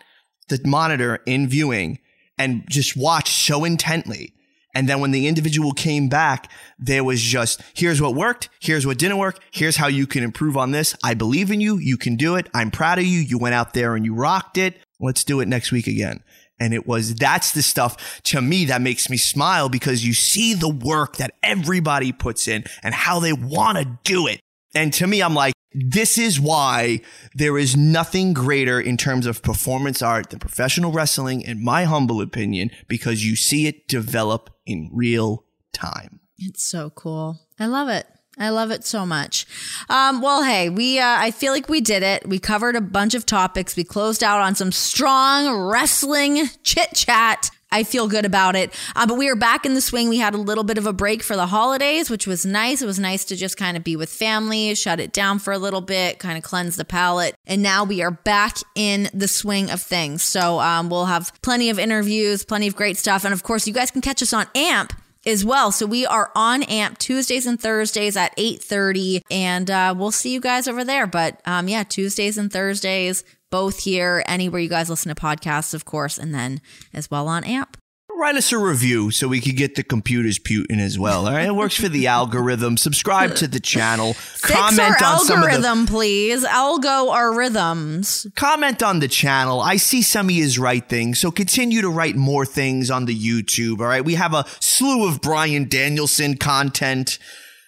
[0.49, 1.99] the monitor in viewing
[2.37, 4.33] and just watch so intently.
[4.75, 8.49] And then when the individual came back, there was just, here's what worked.
[8.59, 9.39] Here's what didn't work.
[9.51, 10.95] Here's how you can improve on this.
[11.01, 11.77] I believe in you.
[11.77, 12.49] You can do it.
[12.53, 13.19] I'm proud of you.
[13.21, 14.77] You went out there and you rocked it.
[14.99, 16.21] Let's do it next week again.
[16.59, 20.53] And it was, that's the stuff to me that makes me smile because you see
[20.53, 24.39] the work that everybody puts in and how they want to do it.
[24.75, 27.01] And to me, I'm like, this is why
[27.33, 32.21] there is nothing greater in terms of performance art than professional wrestling, in my humble
[32.21, 36.19] opinion, because you see it develop in real time.
[36.37, 37.39] It's so cool.
[37.59, 38.05] I love it.
[38.37, 39.45] I love it so much.
[39.87, 42.27] Um, well, hey, we uh, I feel like we did it.
[42.27, 43.77] We covered a bunch of topics.
[43.77, 47.49] We closed out on some strong wrestling chit chat.
[47.71, 48.73] I feel good about it.
[48.95, 50.07] Uh, but we are back in the swing.
[50.07, 52.81] We had a little bit of a break for the holidays, which was nice.
[52.81, 55.57] It was nice to just kind of be with family, shut it down for a
[55.57, 57.35] little bit, kind of cleanse the palate.
[57.45, 60.23] And now we are back in the swing of things.
[60.23, 63.25] So um, we'll have plenty of interviews, plenty of great stuff.
[63.25, 64.93] And of course, you guys can catch us on AMP
[65.25, 65.71] as well.
[65.71, 70.39] So we are on AMP Tuesdays and Thursdays at 8:30 and uh, we'll see you
[70.39, 71.07] guys over there.
[71.07, 73.23] But um, yeah, Tuesdays and Thursdays
[73.55, 76.59] both here anywhere you guys listen to podcasts, of course, and then
[76.93, 77.77] as well on AMP.
[78.09, 81.25] write us a review so we could get the computers putin as well.
[81.25, 82.75] All right, it works for the algorithm.
[82.75, 84.11] Subscribe to the channel.
[84.13, 86.43] Fix our on some of the algorithm, please.
[86.43, 88.27] Algo our rhythms.
[88.35, 89.61] comment on the channel.
[89.61, 93.17] I see some of his right things, so continue to write more things on the
[93.17, 93.79] YouTube.
[93.79, 97.19] All right, we have a slew of Bryan Danielson content.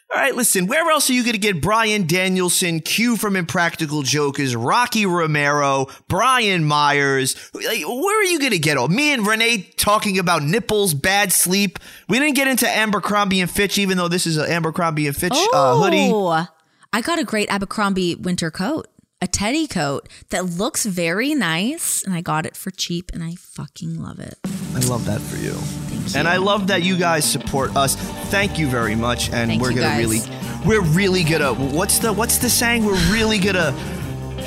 [0.09, 4.03] All right, listen, where else are you going to get Bryan Danielson, Q from Impractical
[4.03, 7.35] Jokers, Rocky Romero, Brian Myers?
[7.53, 8.87] Like, Where are you going to get all?
[8.87, 11.77] Me and Renee talking about nipples, bad sleep.
[12.07, 15.33] We didn't get into Abercrombie and Fitch, even though this is an Abercrombie and Fitch
[15.53, 16.09] uh, hoodie.
[16.09, 16.47] Oh,
[16.93, 18.87] I got a great Abercrombie winter coat,
[19.21, 23.35] a teddy coat that looks very nice, and I got it for cheap, and I
[23.35, 24.39] fucking love it.
[24.73, 25.86] I love that for you.
[26.15, 27.95] And I love that you guys support us.
[28.29, 29.29] Thank you very much.
[29.31, 29.99] And Thank we're gonna guys.
[29.99, 30.19] really
[30.65, 32.85] we're really gonna what's the what's the saying?
[32.85, 33.73] We're really gonna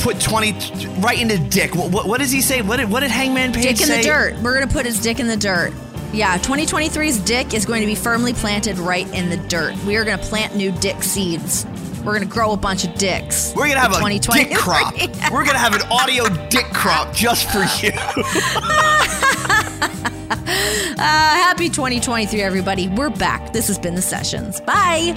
[0.00, 1.74] put 20 right into dick.
[1.74, 2.62] What, what, what does he say?
[2.62, 4.02] What did what did Hangman Page dick in say?
[4.02, 4.38] the dirt.
[4.40, 5.72] We're gonna put his dick in the dirt.
[6.12, 9.76] Yeah, 2023's dick is going to be firmly planted right in the dirt.
[9.84, 11.64] We are gonna plant new dick seeds.
[12.04, 13.52] We're gonna grow a bunch of dicks.
[13.54, 14.44] We're gonna have a 2023.
[14.44, 14.94] dick crop.
[15.32, 17.92] We're gonna have an audio dick crop just for you.
[20.92, 22.88] Uh, happy 2023, everybody.
[22.88, 23.54] We're back.
[23.54, 24.60] This has been the sessions.
[24.60, 25.14] Bye.